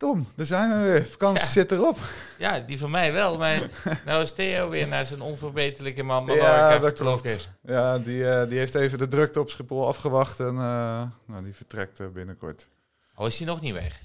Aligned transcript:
Tom, 0.00 0.26
daar 0.36 0.46
zijn 0.46 0.70
we 0.70 0.88
weer. 0.90 1.06
Vakantie 1.06 1.46
zit 1.46 1.72
erop. 1.72 1.98
Ja, 2.38 2.58
die 2.60 2.78
van 2.78 2.90
mij 2.90 3.12
wel. 3.12 3.38
Maar 3.38 3.70
nou 4.06 4.22
is 4.22 4.32
Theo 4.32 4.68
weer 4.68 4.88
naar 4.88 5.06
zijn 5.06 5.20
onverbeterlijke 5.20 6.02
man 6.02 6.26
ja, 6.26 6.78
dat 6.78 6.92
klopt. 6.92 7.48
Ja, 7.62 7.98
die, 7.98 8.30
eh, 8.30 8.48
die 8.48 8.58
heeft 8.58 8.74
even 8.74 8.98
de 8.98 9.08
drukte 9.08 9.40
op 9.40 9.50
Schiphol 9.50 9.86
afgewacht 9.86 10.40
en 10.40 10.46
eh, 10.56 11.02
nou, 11.26 11.44
die 11.44 11.54
vertrekt 11.54 12.00
eh, 12.00 12.06
binnenkort. 12.08 12.68
Oh, 13.14 13.26
is 13.26 13.38
hij 13.38 13.46
nog 13.46 13.60
niet 13.60 13.72
weg? 13.72 14.02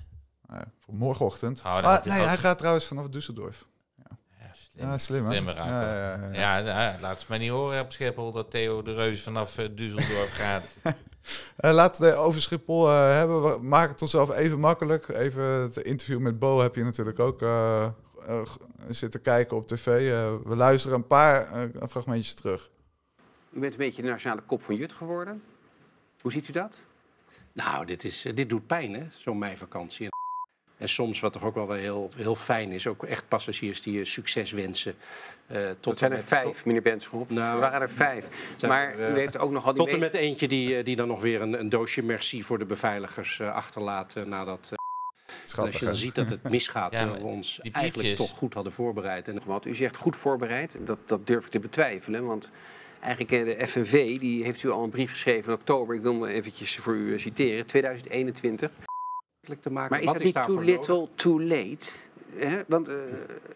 Uh, 0.51 0.57
voor 0.79 0.93
morgenochtend. 0.93 1.59
Oh, 1.59 1.65
Ah, 1.65 2.05
nee, 2.05 2.19
ook- 2.19 2.25
hij 2.25 2.37
gaat 2.37 2.57
trouwens 2.57 2.85
vanaf 2.85 3.05
Düsseldorf. 3.05 3.74
Ja, 4.75 4.81
slim. 4.81 4.91
Ja, 4.91 4.97
slim 4.97 5.25
hè? 5.25 5.31
Slimme 5.31 5.53
raak, 5.53 5.67
ja, 5.67 5.79
hoor. 5.79 6.33
ja, 6.33 6.57
ja, 6.57 6.57
ja. 6.57 6.57
Ja, 6.57 6.89
nou, 6.89 7.01
laat 7.01 7.19
het 7.19 7.27
maar 7.27 7.39
niet 7.39 7.49
horen 7.49 7.81
op 7.81 7.91
Schiphol 7.91 8.31
dat 8.31 8.51
Theo 8.51 8.81
de 8.81 8.93
Reus 8.93 9.21
vanaf 9.21 9.57
eh, 9.57 9.69
Düsseldorf 9.69 10.33
gaat. 10.41 10.63
Eh, 11.55 11.73
laten 11.73 12.01
we 12.01 12.07
het 12.07 12.17
over 12.17 12.41
Schiphol 12.41 12.89
eh, 12.89 13.09
hebben. 13.09 13.43
We 13.43 13.59
maken 13.61 13.91
het 13.91 14.01
onszelf 14.01 14.31
even 14.31 14.59
makkelijk. 14.59 15.07
Even 15.07 15.43
het 15.43 15.77
interview 15.77 16.19
met 16.19 16.39
Bo 16.39 16.59
heb 16.59 16.75
je 16.75 16.83
natuurlijk 16.83 17.19
ook 17.19 17.41
zitten 18.89 19.21
kijken 19.21 19.57
op 19.57 19.67
tv. 19.67 19.87
Eh, 19.87 20.35
we 20.43 20.55
luisteren 20.55 20.97
een 20.97 21.07
paar 21.07 21.69
fragmentjes 21.89 22.33
terug. 22.33 22.69
U 23.51 23.59
bent 23.59 23.73
een 23.73 23.79
beetje 23.79 24.01
de 24.01 24.07
nationale 24.07 24.41
kop 24.41 24.63
van 24.63 24.75
Jut 24.75 24.93
geworden. 24.93 25.43
Hoe 26.21 26.31
ziet 26.31 26.47
u 26.47 26.51
dat? 26.51 26.77
Nou, 27.51 27.85
dit, 27.85 28.03
is, 28.03 28.21
dit 28.21 28.49
doet 28.49 28.67
pijn, 28.67 28.93
hè, 28.93 29.07
zo'n 29.17 29.37
meivakantie. 29.37 30.07
En 30.77 30.89
soms, 30.89 31.19
wat 31.19 31.33
toch 31.33 31.43
ook 31.43 31.55
wel 31.55 31.67
weer 31.67 31.77
heel, 31.77 32.09
heel 32.15 32.35
fijn 32.35 32.71
is, 32.71 32.87
ook 32.87 33.03
echt 33.03 33.27
passagiers 33.27 33.81
die 33.81 33.93
je 33.97 34.05
succes 34.05 34.51
wensen. 34.51 34.95
eh, 35.47 35.57
tot 35.67 35.83
Dat 35.83 35.97
zijn 35.97 36.11
er 36.11 36.17
met- 36.17 36.27
vijf, 36.27 36.65
meneer 36.65 36.81
Benschop. 36.81 37.29
Nou, 37.29 37.53
er 37.53 37.59
waren 37.59 37.81
er 37.81 37.89
vijf. 37.89 38.27
Maar 38.67 38.93
er, 38.93 38.99
eh, 39.07 39.13
u 39.15 39.17
heeft 39.19 39.37
ook 39.37 39.51
nog 39.51 39.65
al 39.65 39.73
die... 39.73 39.81
Tot 39.83 39.91
en 39.93 39.99
me- 39.99 40.05
met 40.05 40.13
eentje 40.13 40.47
die, 40.47 40.77
eh, 40.77 40.83
die 40.85 40.95
dan 40.95 41.07
nog 41.07 41.21
weer 41.21 41.41
een, 41.41 41.59
een 41.59 41.69
doosje 41.69 42.03
merci 42.03 42.43
voor 42.43 42.59
de 42.59 42.65
beveiligers 42.65 43.39
eh, 43.39 43.53
achterlaat. 43.53 44.15
eh, 44.15 44.23
nadat, 44.25 44.69
eh, 44.71 45.57
als 45.63 45.79
je 45.79 45.85
dan 45.85 45.95
ziet 45.95 46.15
dat 46.15 46.29
het 46.29 46.43
misgaat, 46.49 46.91
Ja, 46.91 47.11
we 47.11 47.19
ons 47.23 47.59
die 47.61 47.71
eigenlijk 47.71 48.15
toch 48.15 48.29
goed 48.31 48.53
hadden 48.53 48.71
voorbereid. 48.73 49.27
En 49.27 49.39
Want 49.45 49.65
u 49.65 49.75
zegt 49.75 49.97
goed 49.97 50.15
voorbereid. 50.15 50.77
Dat, 50.81 50.97
dat 51.07 51.27
durf 51.27 51.45
ik 51.45 51.51
te 51.51 51.59
betwijfelen. 51.59 52.25
Want 52.25 52.51
eigenlijk 53.01 53.31
eh, 53.31 53.57
de 53.59 53.67
FNV 53.67 54.19
die 54.19 54.43
heeft 54.43 54.63
u 54.63 54.69
al 54.71 54.83
een 54.83 54.89
brief 54.89 55.09
geschreven 55.11 55.53
in 55.53 55.59
oktober. 55.59 55.95
Ik 55.95 56.01
wil 56.01 56.13
hem 56.13 56.25
eventjes 56.25 56.75
voor 56.75 56.93
u 56.95 57.13
eh, 57.13 57.19
citeren. 57.19 57.65
2021. 57.65 58.69
Te 59.45 59.71
maken. 59.71 59.89
Maar 59.89 59.99
is 59.99 60.05
wat 60.05 60.17
dat 60.17 60.27
is 60.27 60.33
niet 60.33 60.43
too 60.43 60.55
nodig? 60.55 60.69
little, 60.69 61.07
too 61.15 61.41
late? 61.41 61.91
Hè? 62.35 62.61
Want 62.67 62.87
eh, 62.87 62.95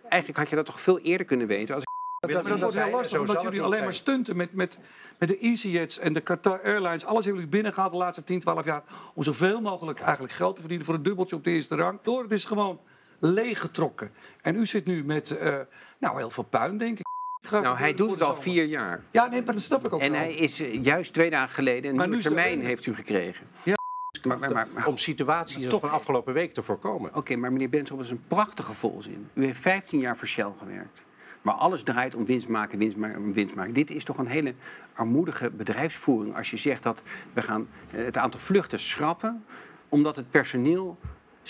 eigenlijk 0.08 0.38
had 0.40 0.50
je 0.50 0.56
dat 0.56 0.66
toch 0.66 0.82
veel 0.82 1.00
eerder 1.00 1.26
kunnen 1.26 1.48
weten. 1.48 1.76
Als 1.76 1.84
je 1.84 2.34
dat 2.34 2.48
wordt 2.48 2.73
heel 2.73 2.90
lastig, 2.90 3.09
Zo 3.09 3.20
omdat 3.20 3.42
jullie 3.42 3.62
alleen 3.62 3.84
maar 3.84 3.94
stunten 3.94 4.36
met, 4.36 4.54
met, 4.54 4.78
met 5.20 5.30
de 5.30 5.38
EasyJets 5.38 6.00
en 6.00 6.14
de 6.14 6.22
Qatar 6.22 6.62
Airlines. 6.64 7.06
Alles 7.06 7.26
hebben 7.26 7.34
jullie 7.34 7.48
binnengehaald 7.48 7.92
de 7.92 7.98
laatste 7.98 8.23
10, 8.23 8.40
12 8.40 8.66
jaar. 8.66 8.84
Om 9.14 9.23
zoveel 9.23 9.62
mogelijk 9.62 10.00
eigenlijk 10.00 10.34
geld 10.34 10.54
te 10.54 10.60
verdienen 10.60 10.86
voor 10.86 10.95
een 10.95 11.04
dubbeltje 11.04 11.36
op 11.36 11.44
de 11.44 11.52
eerste 11.52 11.76
rang. 11.76 12.00
Door 12.02 12.22
het 12.23 12.32
is 12.32 12.45
gewoon 12.45 12.80
leeggetrokken. 13.20 14.12
En 14.42 14.56
u 14.56 14.66
zit 14.66 14.86
nu 14.86 15.06
met 15.06 15.38
eh, 15.38 15.60
nou, 16.00 16.17
heel 16.17 16.30
veel 16.30 16.44
puin, 16.44 16.78
denk 16.78 17.00
ik. 17.00 17.06
Gaat 17.42 17.64
nou, 17.64 17.78
hij 17.78 17.94
doet 17.94 18.12
het 18.12 18.22
al 18.22 18.28
zomer. 18.28 18.42
vier 18.42 18.66
jaar. 18.66 19.04
Ja, 19.12 19.28
nee, 19.28 19.42
maar 19.44 19.54
dat 19.54 19.64
snap 19.64 19.86
ik 19.86 19.94
ook 19.94 20.02
En 20.02 20.12
wel. 20.12 20.20
hij 20.20 20.34
is 20.34 20.60
eh, 20.60 20.84
juist 20.84 21.14
twee 21.14 21.30
dagen 21.30 21.54
geleden 21.54 22.00
een 22.00 22.10
nieuwe 22.10 22.23
termijn 22.23 22.61
heeft 22.61 22.86
u 22.86 22.95
gekregen. 22.95 23.45
Ja. 23.64 23.79
Maar, 24.23 24.39
maar, 24.39 24.52
maar, 24.52 24.67
maar- 24.73 24.87
Om 24.87 24.97
situaties 24.97 25.67
toch- 25.67 25.81
van 25.81 25.91
afgelopen 25.91 26.33
week 26.33 26.53
te 26.53 26.61
voorkomen. 26.63 27.15
Oké, 27.15 27.35
maar 27.35 27.52
meneer 27.52 27.69
Benschop, 27.69 27.97
dat 27.97 28.05
is 28.05 28.11
een 28.11 28.23
prachtige 28.27 28.73
volzin. 28.73 29.27
U 29.33 29.45
heeft 29.45 29.59
15 29.59 29.99
jaar 29.99 30.17
voor 30.17 30.27
Shell 30.27 30.52
gewerkt. 30.59 31.05
Maar 31.41 31.53
alles 31.53 31.83
draait 31.83 32.15
om 32.15 32.25
winst 32.25 32.47
maken, 32.47 32.77
winst 32.80 32.97
maken, 32.97 33.33
winst 33.33 33.55
maken. 33.55 33.73
Dit 33.73 33.89
is 33.91 34.03
toch 34.03 34.17
een 34.17 34.27
hele 34.27 34.53
armoedige 34.93 35.52
bedrijfsvoering 35.52 36.35
als 36.37 36.49
je 36.49 36.57
zegt 36.57 36.83
dat 36.83 37.02
we 37.33 37.41
gaan 37.41 37.67
eh, 37.91 38.03
het 38.03 38.17
aantal 38.17 38.39
vluchten 38.39 38.80
schrappen 38.80 39.45
omdat 39.89 40.15
het 40.15 40.31
personeel 40.31 40.97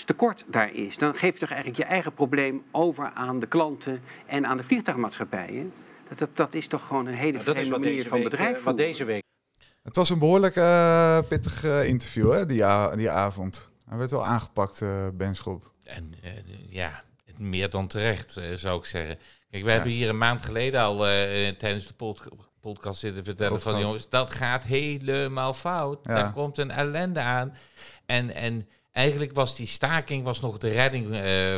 tekort 0.06 0.46
daar 0.48 0.74
is. 0.74 0.98
Dan 0.98 1.16
geef 1.16 1.34
je 1.34 1.40
toch 1.40 1.50
eigenlijk 1.50 1.78
je 1.82 1.86
eigen 1.86 2.14
probleem 2.14 2.64
over 2.72 3.12
aan 3.14 3.40
de 3.40 3.48
klanten 3.48 4.02
en 4.26 4.46
aan 4.46 4.58
de 4.58 4.64
vliegtuigmaatschappijen. 4.64 5.74
Dat, 6.08 6.18
dat, 6.18 6.30
dat 6.34 6.54
is 6.54 6.68
toch 6.68 6.88
gewoon 6.88 7.06
een 7.06 7.14
hele 7.14 7.32
Nou, 7.32 7.46
dat 7.46 7.58
is 7.58 7.70
wat 7.70 7.80
manier 7.80 7.96
deze, 7.96 8.08
van 8.10 8.18
week, 8.18 8.26
eh, 8.26 8.32
bedrijfsvoering. 8.32 8.78
wat 8.78 8.88
deze 8.88 9.06
week 9.06 9.24
Het 9.90 9.98
was 9.98 10.10
een 10.10 10.20
behoorlijk 10.20 10.56
eh, 10.56 11.20
pittig 11.28 11.64
eh, 11.64 11.88
interview 11.88 12.32
hè, 12.32 12.46
die, 12.46 12.64
die 12.96 13.10
avond. 13.10 13.70
Hij 13.88 13.98
werd 13.98 14.12
wel 14.12 14.26
aangepakt, 14.26 14.82
eh 14.82 15.08
Benschop. 15.14 15.72
En 15.84 16.14
eh, 16.24 16.32
ja, 16.70 17.04
meer 17.38 17.70
dan 17.70 17.88
terecht, 17.88 18.40
zou 18.56 18.80
ik 18.80 18.86
zeggen. 18.86 19.18
Kijk, 19.52 19.64
we 19.64 19.72
hebben 19.72 19.92
hier 19.92 20.10
een 20.10 20.18
maand 20.18 20.44
geleden 20.44 20.82
al 20.82 20.98
tijdens 21.58 21.88
de 21.88 21.94
pod- 21.94 22.28
podcast 22.60 23.00
zitten 23.00 23.24
vertellen 23.24 23.62
van... 23.62 23.80
jongens, 23.80 24.10
dat 24.10 24.32
gaat 24.32 24.64
helemaal 24.64 25.54
fout. 25.54 26.00
Ja. 26.04 26.14
Daar 26.16 26.32
komt 26.34 26.58
een 26.58 26.72
ellende 26.72 27.20
aan. 27.20 27.56
En, 28.06 28.34
en 28.34 28.68
eigenlijk 28.92 29.34
was 29.34 29.56
die 29.56 29.68
staking 29.68 30.24
was 30.24 30.42
nog 30.42 30.58
de 30.58 30.70
redding 30.70 31.08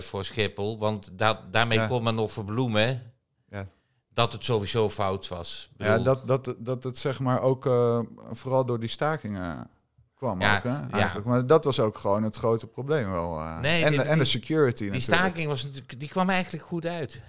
voor 0.03 0.25
Schiphol. 0.25 0.77
Want 0.77 1.09
da 1.13 1.41
daarmee 1.51 1.77
Ja. 1.79 1.87
kon 1.87 2.03
men 2.03 2.15
nog 2.15 2.31
verbloemen 2.31 3.13
Ja. 3.49 3.67
Dat 4.13 4.33
het 4.33 4.43
sowieso 4.43 4.89
fout 4.89 5.27
was. 5.27 5.69
Ja, 5.77 5.97
dat, 5.97 6.27
dat, 6.27 6.55
dat 6.57 6.83
het 6.83 6.97
zeg 6.97 7.19
maar 7.19 7.41
ook 7.41 7.65
eh, 7.65 7.99
vooral 8.31 8.65
door 8.65 8.79
die 8.79 8.89
stakingen 8.89 9.69
kwam 10.15 10.41
Ja, 10.41 10.57
ook, 10.57 10.63
hè, 10.63 10.99
ja. 10.99 11.13
Maar 11.25 11.45
dat 11.45 11.63
was 11.63 11.79
ook 11.79 11.97
gewoon 11.97 12.23
het 12.23 12.35
grote 12.35 12.67
probleem 12.67 13.11
wel. 13.11 13.39
eh. 13.39 13.59
Nee, 13.59 13.83
en, 13.83 13.91
die- 13.91 14.01
en 14.01 14.07
de 14.17 14.23
die- 14.23 14.31
security 14.31 14.83
Die 14.83 14.91
natuurlijk. 14.91 15.19
staking 15.21 15.47
was 15.47 15.63
natuurlijk, 15.63 15.99
die 15.99 16.09
kwam 16.09 16.29
eigenlijk 16.29 16.63
goed 16.63 16.85
uit. 16.85 17.21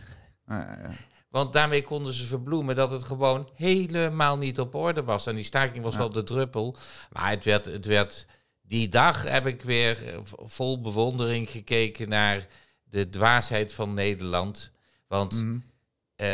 Ja. 0.47 0.91
Want 1.31 1.53
daarmee 1.53 1.83
konden 1.83 2.13
ze 2.13 2.27
verbloemen 2.27 2.75
dat 2.75 2.93
het 2.93 3.03
gewoon 3.03 3.49
helemaal 3.55 4.39
niet 4.39 4.61
op 4.61 4.75
orde 4.75 5.03
was. 5.05 5.27
En 5.27 5.35
die 5.35 5.45
staking 5.45 5.83
was 5.85 5.97
wel 5.97 6.11
de 6.11 6.23
druppel. 6.23 6.77
Maar 7.13 7.31
het 7.31 7.45
werd, 7.45 7.65
het 7.65 7.87
werd. 7.87 8.27
Die 8.63 8.89
dag 8.89 9.23
heb 9.23 9.47
ik 9.47 9.63
weer 9.63 10.07
eh, 10.09 10.19
vol 10.25 10.81
bewondering 10.81 11.51
gekeken 11.51 12.09
naar 12.09 12.47
de 12.85 13.09
dwaasheid 13.09 13.75
van 13.75 13.95
Nederland. 13.95 14.71
Want 15.09 15.33
Mhm. 15.43 15.57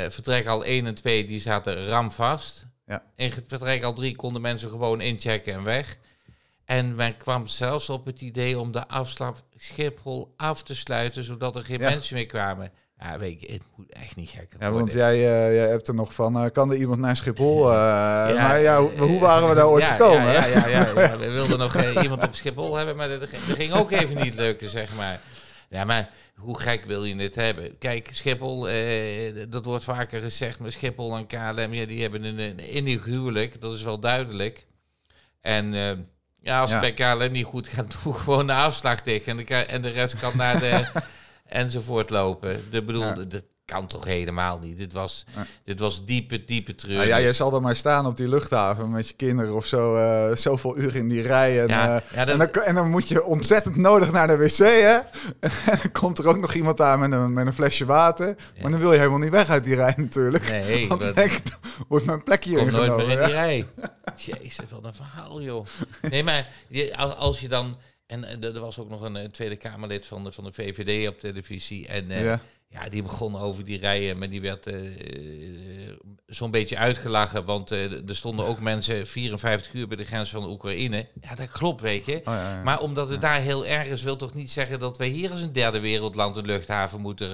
Vertrek 0.09 0.47
al 0.47 0.65
1 0.65 0.87
en 0.87 0.95
2 0.95 1.27
die 1.27 1.41
zaten 1.41 1.87
ramvast. 1.89 2.67
Ja. 2.87 3.03
In 3.17 3.33
vertrek 3.33 3.83
al 3.85 3.93
3 3.93 4.17
konden 4.17 4.43
mensen 4.43 4.69
gewoon 4.69 5.01
inchecken 5.01 5.53
en 5.55 5.65
weg. 5.65 5.97
En 6.65 6.95
men 6.95 7.17
kwam 7.17 7.47
zelfs 7.47 7.91
op 7.91 8.07
het 8.07 8.21
idee 8.21 8.59
om 8.59 8.73
de 8.73 8.89
afslag 8.89 9.43
Schiphol 9.57 10.35
af 10.37 10.63
te 10.63 10.75
sluiten, 10.75 11.25
zodat 11.25 11.57
er 11.57 11.63
geen 11.63 11.81
Ja. 11.81 11.89
mensen 11.91 12.15
meer 12.17 12.27
kwamen. 12.27 12.73
Ja, 13.01 13.19
weet 13.19 13.41
je, 13.41 13.53
het 13.53 13.63
moet 13.77 13.93
echt 13.93 14.17
niet 14.17 14.31
Ja, 14.31 14.39
worden. 14.51 14.73
want 14.79 14.93
jij, 14.93 15.13
eh, 15.15 15.55
jij 15.55 15.69
hebt 15.69 15.89
er 15.89 15.95
nog 15.95 16.15
van, 16.15 16.37
eh, 16.45 16.51
kan 16.53 16.71
er 16.71 16.77
iemand 16.77 17.01
naar 17.01 17.17
Schiphol? 17.17 17.63
eh, 17.71 17.75
maar 18.35 18.61
ja, 18.61 18.81
hoe, 18.81 18.91
hoe 18.99 19.21
waren 19.21 19.49
we 19.49 19.55
daar 19.55 19.67
ooit 19.69 19.83
ja, 19.83 19.89
gekomen? 19.97 20.33
Ja, 20.33 20.45
ja, 20.47 20.67
ja, 20.67 20.69
ja, 20.69 21.01
ja. 21.01 21.17
We 21.19 21.31
wilden 21.31 21.59
nog 21.59 21.75
eh, 21.75 22.03
iemand 22.03 22.27
op 22.27 22.35
Schiphol 22.35 22.77
hebben, 22.77 22.97
maar 22.97 23.09
dat, 23.09 23.29
ging- 23.29 23.45
dat 23.45 23.57
ging 23.57 23.73
ook 23.73 23.91
even 23.91 24.17
niet 24.23 24.35
lukken, 24.35 24.69
zeg 24.69 24.97
maar. 24.97 25.21
Ja, 25.71 25.85
maar 25.85 26.11
hoe 26.37 26.61
gek 26.61 26.85
wil 26.85 27.05
je 27.05 27.17
het 27.17 27.35
hebben? 27.35 27.79
Kijk, 27.79 28.09
Schiphol, 28.13 28.69
eh, 28.69 29.45
dat 29.49 29.65
wordt 29.65 29.85
vaker 29.85 30.21
gezegd, 30.21 30.59
maar 30.59 30.73
Schiphol 30.73 31.17
en 31.17 31.27
KLM, 31.27 31.73
ja, 31.75 31.87
die 31.87 32.01
hebben 32.03 32.23
een, 32.25 32.39
een 32.39 32.59
innig 32.59 33.05
huwelijk, 33.05 33.61
dat 33.61 33.75
is 33.75 33.83
wel 33.83 33.99
duidelijk. 33.99 34.67
En 35.41 35.75
eh, 35.75 35.91
ja, 36.41 36.61
als 36.61 36.71
Ja. 36.71 36.81
het 36.81 36.97
bij 36.97 37.15
KLM 37.17 37.33
niet 37.33 37.45
goed 37.45 37.69
gaat, 37.69 37.97
doe 38.03 38.15
gewoon 38.15 38.47
de 38.47 38.53
afslag 38.53 39.01
tegen 39.01 39.39
en 39.39 39.45
de, 39.47 39.55
en 39.55 39.83
de 39.83 39.89
rest 39.89 40.19
kan 40.21 40.37
naar 40.37 40.59
de 40.59 40.89
enzovoort 41.47 42.11
lopen. 42.11 42.71
De 42.71 42.83
bedoel, 42.85 43.03
Ja. 43.03 43.13
dat 43.15 43.45
kan 43.75 43.87
toch 43.87 44.05
helemaal 44.05 44.59
niet. 44.59 44.79
Dit 44.79 44.93
was, 44.93 45.25
Ja. 45.35 45.47
dit 45.65 45.81
was 45.81 46.05
diepe, 46.05 46.45
diepe 46.45 46.75
treur. 46.75 46.97
Nou 46.97 47.09
ja, 47.09 47.21
jij 47.21 47.33
zal 47.33 47.55
er 47.55 47.61
maar 47.63 47.77
staan 47.77 48.07
op 48.07 48.17
die 48.17 48.29
luchthaven 48.29 48.91
met 48.91 49.09
je 49.09 49.15
kinderen 49.15 49.55
of 49.55 49.67
zo, 49.67 49.97
eh, 49.97 50.37
zoveel 50.37 50.79
uur 50.79 50.97
in 50.97 51.09
die 51.09 51.23
rij. 51.23 51.61
En, 51.63 51.69
Ja, 51.69 51.97
eh, 51.97 52.17
dat- 52.17 52.29
en, 52.29 52.39
dan, 52.39 52.63
en 52.63 52.75
dan 52.75 52.91
moet 52.91 53.09
je 53.09 53.25
ontzettend 53.25 53.77
nodig 53.77 54.13
naar 54.13 54.27
de 54.27 54.37
wc, 54.37 54.57
hè? 54.57 54.99
En 55.71 55.79
dan 55.83 55.93
komt 55.93 56.19
er 56.19 56.29
ook 56.29 56.39
nog 56.39 56.55
iemand 56.55 56.81
aan 56.81 56.99
met 56.99 57.13
een, 57.13 57.33
met 57.33 57.47
een 57.47 57.53
flesje 57.53 57.85
water. 57.85 58.37
Maar 58.63 58.71
dan 58.71 58.81
wil 58.81 58.93
je 58.93 58.99
helemaal 58.99 59.19
niet 59.19 59.31
weg 59.31 59.49
uit 59.49 59.65
die 59.65 59.75
rij 59.75 59.95
natuurlijk. 59.97 60.51
Nee, 60.51 60.89
Want 60.89 61.03
ik, 61.17 61.43
wordt 61.89 62.05
mijn 62.07 62.23
plekje 62.23 62.57
Kom 62.57 62.65
nooit 62.71 62.75
ingenomen. 62.77 63.07
meer 63.07 63.19
in 63.19 63.25
die 63.25 63.35
rij. 63.35 63.67
Jezus, 64.17 64.65
wat 64.71 64.85
een 64.85 64.95
verhaal, 64.95 65.43
joh. 65.43 65.67
Nee, 66.11 66.25
maar 66.25 66.49
als 67.19 67.41
je 67.41 67.49
dan... 67.49 67.77
En 68.09 68.25
eh, 68.25 68.55
er 68.55 68.61
was 68.61 68.79
ook 68.79 68.89
nog 68.89 69.01
een, 69.01 69.17
eh, 69.17 69.29
Tweede 69.29 69.57
Kamerlid 69.57 70.07
van 70.07 70.25
de, 70.25 70.33
van 70.33 70.45
de 70.45 70.53
VVD 70.53 71.09
op 71.09 71.21
televisie. 71.21 71.87
En 71.87 72.11
eh, 72.11 72.25
Ja. 72.25 72.41
ja. 72.69 72.89
die 72.89 73.03
begon 73.03 73.37
over 73.37 73.65
die 73.65 73.79
rijen, 73.79 74.19
maar 74.19 74.29
die 74.31 74.41
werd 74.41 74.71
zo'n 76.27 76.51
beetje 76.51 76.77
uitgelachen, 76.77 77.45
want 77.45 77.71
er 77.71 78.03
stonden 78.07 78.47
ook 78.47 78.61
mensen 78.73 79.07
54 79.07 79.73
uur 79.73 79.89
bij 79.89 79.97
de 79.97 80.05
grens 80.05 80.31
van 80.31 80.51
Oekraïne. 80.51 81.07
Ja, 81.21 81.35
dat 81.35 81.51
klopt, 81.51 81.81
weet 81.81 82.05
je. 82.05 82.17
Oh, 82.17 82.23
ja, 82.25 82.55
ja. 82.55 82.63
Maar 82.63 82.81
omdat 82.81 83.11
het 83.11 83.21
daar 83.21 83.41
heel 83.41 83.67
erg 83.67 83.89
is, 83.89 84.03
wil 84.03 84.17
toch 84.17 84.35
niet 84.35 84.51
zeggen 84.51 84.79
dat 84.79 84.99
wij 84.99 85.09
hier 85.09 85.31
als 85.31 85.43
een 85.43 85.53
derde 85.53 85.81
wereldland 85.81 86.37
een 86.37 86.47
luchthaven 86.47 87.01
moeten 87.01 87.31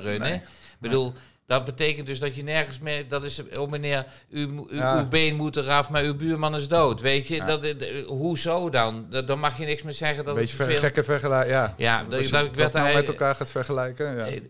runnen. 0.00 0.28
Nee. 0.28 0.34
Ik 0.34 0.90
bedoel, 0.90 1.12
dat 1.46 1.64
betekent 1.64 2.06
dus 2.06 2.18
dat 2.18 2.34
je 2.36 2.42
nergens 2.42 2.78
meer, 2.78 3.08
dat 3.08 3.24
is, 3.24 3.40
oh 3.58 3.70
meneer, 3.70 4.06
u, 4.30 4.46
mo- 4.48 4.66
u- 4.70 4.76
Ja. 4.76 4.98
uw 4.98 5.08
been 5.08 5.34
moet 5.36 5.56
eraf, 5.56 5.90
maar 5.90 6.02
uw 6.02 6.14
buurman 6.16 6.54
is 6.56 6.68
dood, 6.68 7.00
weet 7.00 7.28
je. 7.28 7.34
Ja. 7.34 7.44
Dat, 7.44 7.64
eh, 7.64 8.06
hoezo 8.06 8.70
dan? 8.70 9.06
Dan 9.26 9.38
mag 9.38 9.58
je 9.58 9.64
niks 9.64 9.82
meer 9.82 9.92
zeggen 9.92 10.24
dat 10.24 10.34
beetje 10.34 10.56
het 10.62 10.66
ver, 10.70 10.78
gekke 10.78 11.04
vergelijking. 11.04 11.52
Ja, 11.54 11.74
Ja, 11.76 12.04
dat, 12.08 12.20
ik 12.20 12.28
werd 12.30 12.56
nou 12.56 12.70
daar- 12.72 12.94
met 12.94 13.08
elkaar 13.08 13.34
gaat 13.34 13.50
vergelijken. 13.50 14.16
Ja. 14.16 14.26
eh, 14.26 14.40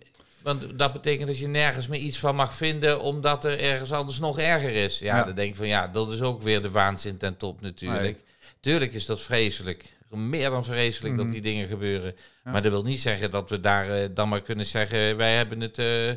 Want 0.43 0.79
dat 0.79 0.93
betekent 0.93 1.26
dat 1.26 1.38
je 1.38 1.46
nergens 1.49 1.88
meer 1.88 2.00
iets 2.00 2.19
van 2.19 2.35
mag 2.35 2.55
vinden, 2.55 3.00
omdat 3.00 3.44
er 3.44 3.61
ergens 3.61 3.93
anders 3.93 4.19
nog 4.19 4.38
erger 4.38 4.70
is. 4.70 4.99
Ja, 4.99 5.17
Ja. 5.17 5.25
dan 5.25 5.35
denk 5.35 5.50
ik 5.50 5.56
van 5.56 5.67
ja, 5.67 5.88
dat 5.88 6.12
is 6.12 6.20
ook 6.23 6.43
weer 6.43 6.62
de 6.62 6.70
waanzin 6.70 7.17
ten 7.17 7.37
top 7.37 7.61
natuurlijk. 7.61 8.00
Nee. 8.02 8.17
Tuurlijk 8.61 8.93
is 8.94 9.06
dat 9.06 9.20
vreselijk. 9.20 9.85
Meer 10.11 10.50
dan 10.50 10.64
vreselijk 10.64 11.14
dat 11.17 11.25
Mhm. 11.25 11.32
die 11.35 11.43
dingen 11.43 11.67
gebeuren. 11.69 12.14
Ja. 12.44 12.50
Maar 12.50 12.62
dat 12.62 12.73
wil 12.73 12.82
niet 12.82 13.00
zeggen 13.00 13.31
dat 13.31 13.50
we 13.50 13.61
daar 13.61 13.91
eh, 13.91 14.08
dan 14.14 14.29
maar 14.29 14.41
kunnen 14.43 14.67
zeggen, 14.67 15.17
wij 15.17 15.35
hebben 15.37 15.61
het... 15.61 15.79
eh, 15.79 16.11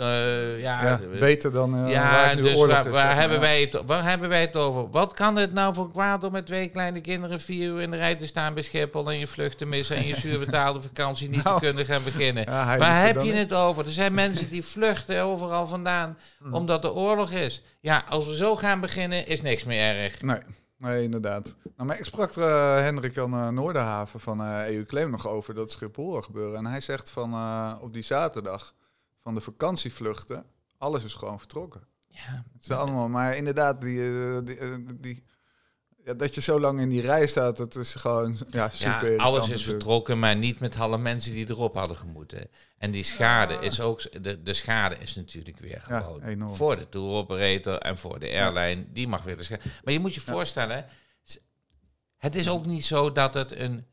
eh, 0.00 0.60
ja, 0.60 0.82
Ja, 0.82 1.00
beter 1.20 1.52
dan 1.52 1.74
eh, 1.74 1.80
waar 1.80 1.90
ja, 1.90 2.34
nu 2.34 2.42
dus 2.42 2.56
oorlog 2.56 2.76
waar, 2.82 2.90
waar 2.90 3.16
hebben 3.16 3.40
wij 3.40 3.60
het, 3.60 3.82
waar 3.86 4.04
hebben 4.04 4.28
wij 4.28 4.40
het 4.40 4.56
over? 4.56 4.90
Wat 4.90 5.12
kan 5.14 5.36
het 5.36 5.52
nou 5.52 5.74
voor 5.74 5.90
kwaad 5.90 6.24
om 6.24 6.32
met 6.32 6.46
twee 6.46 6.68
kleine 6.68 7.00
kinderen 7.00 7.40
vier 7.40 7.68
uur 7.68 7.80
in 7.80 7.90
de 7.90 7.96
rij 7.96 8.14
te 8.14 8.26
staan 8.26 8.54
bij 8.54 8.62
Schiphol 8.62 9.10
en 9.10 9.18
je 9.18 9.26
vlucht 9.26 9.58
te 9.58 9.66
missen 9.66 9.96
en 9.96 10.06
je 10.06 10.16
zuurbetaalde 10.16 10.82
vakantie 10.82 11.28
niet 11.28 11.44
Nou. 11.44 11.58
te 11.60 11.64
kunnen 11.66 11.84
gaan 11.86 12.02
beginnen? 12.04 12.44
Ja, 12.50 12.78
Waar 12.78 13.06
heb 13.06 13.20
je 13.20 13.32
het 13.32 13.54
over? 13.54 13.84
Er 13.86 13.92
zijn 13.92 14.14
mensen 14.14 14.48
die 14.48 14.64
vluchten 14.64 15.22
overal 15.22 15.66
vandaan 15.66 16.18
Hmm. 16.38 16.54
omdat 16.54 16.84
er 16.84 16.92
oorlog 16.92 17.30
is. 17.30 17.62
Ja, 17.80 18.04
als 18.08 18.26
we 18.28 18.36
zo 18.36 18.56
gaan 18.56 18.80
beginnen 18.80 19.26
is 19.26 19.42
niks 19.42 19.64
meer 19.64 19.96
erg. 19.96 20.22
Nee, 20.22 20.38
nee, 20.78 21.02
inderdaad. 21.02 21.54
Nou, 21.76 21.88
maar 21.88 21.98
ik 21.98 22.04
sprak 22.04 22.36
eh, 22.36 22.74
Hendrik 22.76 23.18
aan 23.18 23.32
eh, 23.34 23.48
Noorderhaven 23.48 24.20
van 24.20 24.40
EU 24.44 24.84
Claim 24.84 25.10
nog 25.10 25.28
over 25.28 25.54
dat 25.54 25.70
Schiphol 25.70 26.20
gebeuren. 26.22 26.58
En 26.58 26.66
hij 26.66 26.80
zegt 26.80 27.10
van 27.10 27.34
op 27.80 27.92
die 27.92 28.02
zaterdag 28.02 28.74
van 29.22 29.34
de 29.34 29.40
vakantievluchten, 29.40 30.46
alles 30.78 31.04
is 31.04 31.14
gewoon 31.14 31.38
vertrokken. 31.38 31.88
Ja, 32.08 32.44
Het 32.52 32.62
is 32.62 32.70
allemaal, 32.70 33.08
maar 33.08 33.36
inderdaad, 33.36 33.80
die, 33.80 34.02
eh, 34.02 34.38
die, 34.44 34.58
eh, 34.58 34.76
die, 34.94 35.24
ja, 36.04 36.14
dat 36.14 36.34
je 36.34 36.40
zo 36.40 36.60
lang 36.60 36.80
in 36.80 36.88
die 36.88 37.00
rij 37.00 37.26
staat, 37.26 37.56
dat 37.56 37.76
is 37.76 37.94
gewoon 37.94 38.36
ja, 38.48 38.68
super 38.68 39.12
ja 39.12 39.16
alles 39.22 39.48
is 39.48 39.64
vertrokken, 39.64 40.18
maar 40.18 40.36
niet 40.36 40.60
met 40.60 40.78
alle 40.78 40.98
mensen 40.98 41.32
die 41.32 41.48
erop 41.50 41.74
hadden 41.74 41.96
gemoeten. 41.96 42.48
En 42.78 42.90
die 42.90 43.04
schade 43.04 43.54
is 43.54 43.80
ook, 43.80 44.22
de, 44.22 44.42
de 44.42 44.52
schade 44.52 44.96
is 44.98 45.14
natuurlijk 45.14 45.58
weer 45.58 45.80
gewoon 45.80 46.22
enorm. 46.22 46.54
voor 46.54 46.76
de 46.76 46.88
tour 46.88 47.10
operator 47.10 47.78
en 47.78 47.98
voor 47.98 48.18
de 48.18 48.28
airline. 48.28 48.92
Die 48.92 49.08
mag 49.08 49.22
weer 49.22 49.36
de 49.36 49.42
schade. 49.42 49.62
Maar 49.84 49.92
je 49.92 50.00
moet 50.00 50.14
je 50.14 50.20
voorstellen, 50.20 50.86
het 52.16 52.34
is 52.34 52.48
ook 52.48 52.66
niet 52.66 52.86
zo 52.86 53.12
dat 53.12 53.34
het 53.34 53.52
een 53.52 53.86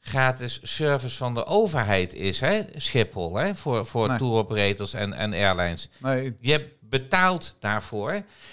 gratis 0.00 0.60
service 0.62 1.16
van 1.16 1.34
de 1.34 1.46
overheid 1.46 2.14
is, 2.14 2.40
hè, 2.40 2.62
Schiphol, 2.76 3.36
hè, 3.36 3.54
voor, 3.54 3.86
voor 3.86 4.08
Nee. 4.08 4.18
tour 4.18 4.32
operators 4.32 4.92
en, 4.94 5.12
en 5.12 5.32
airlines. 5.32 5.88
Nee, 5.98 6.36
Je 6.40 6.78
betaalt 6.80 7.56
daarvoor. 7.60 8.10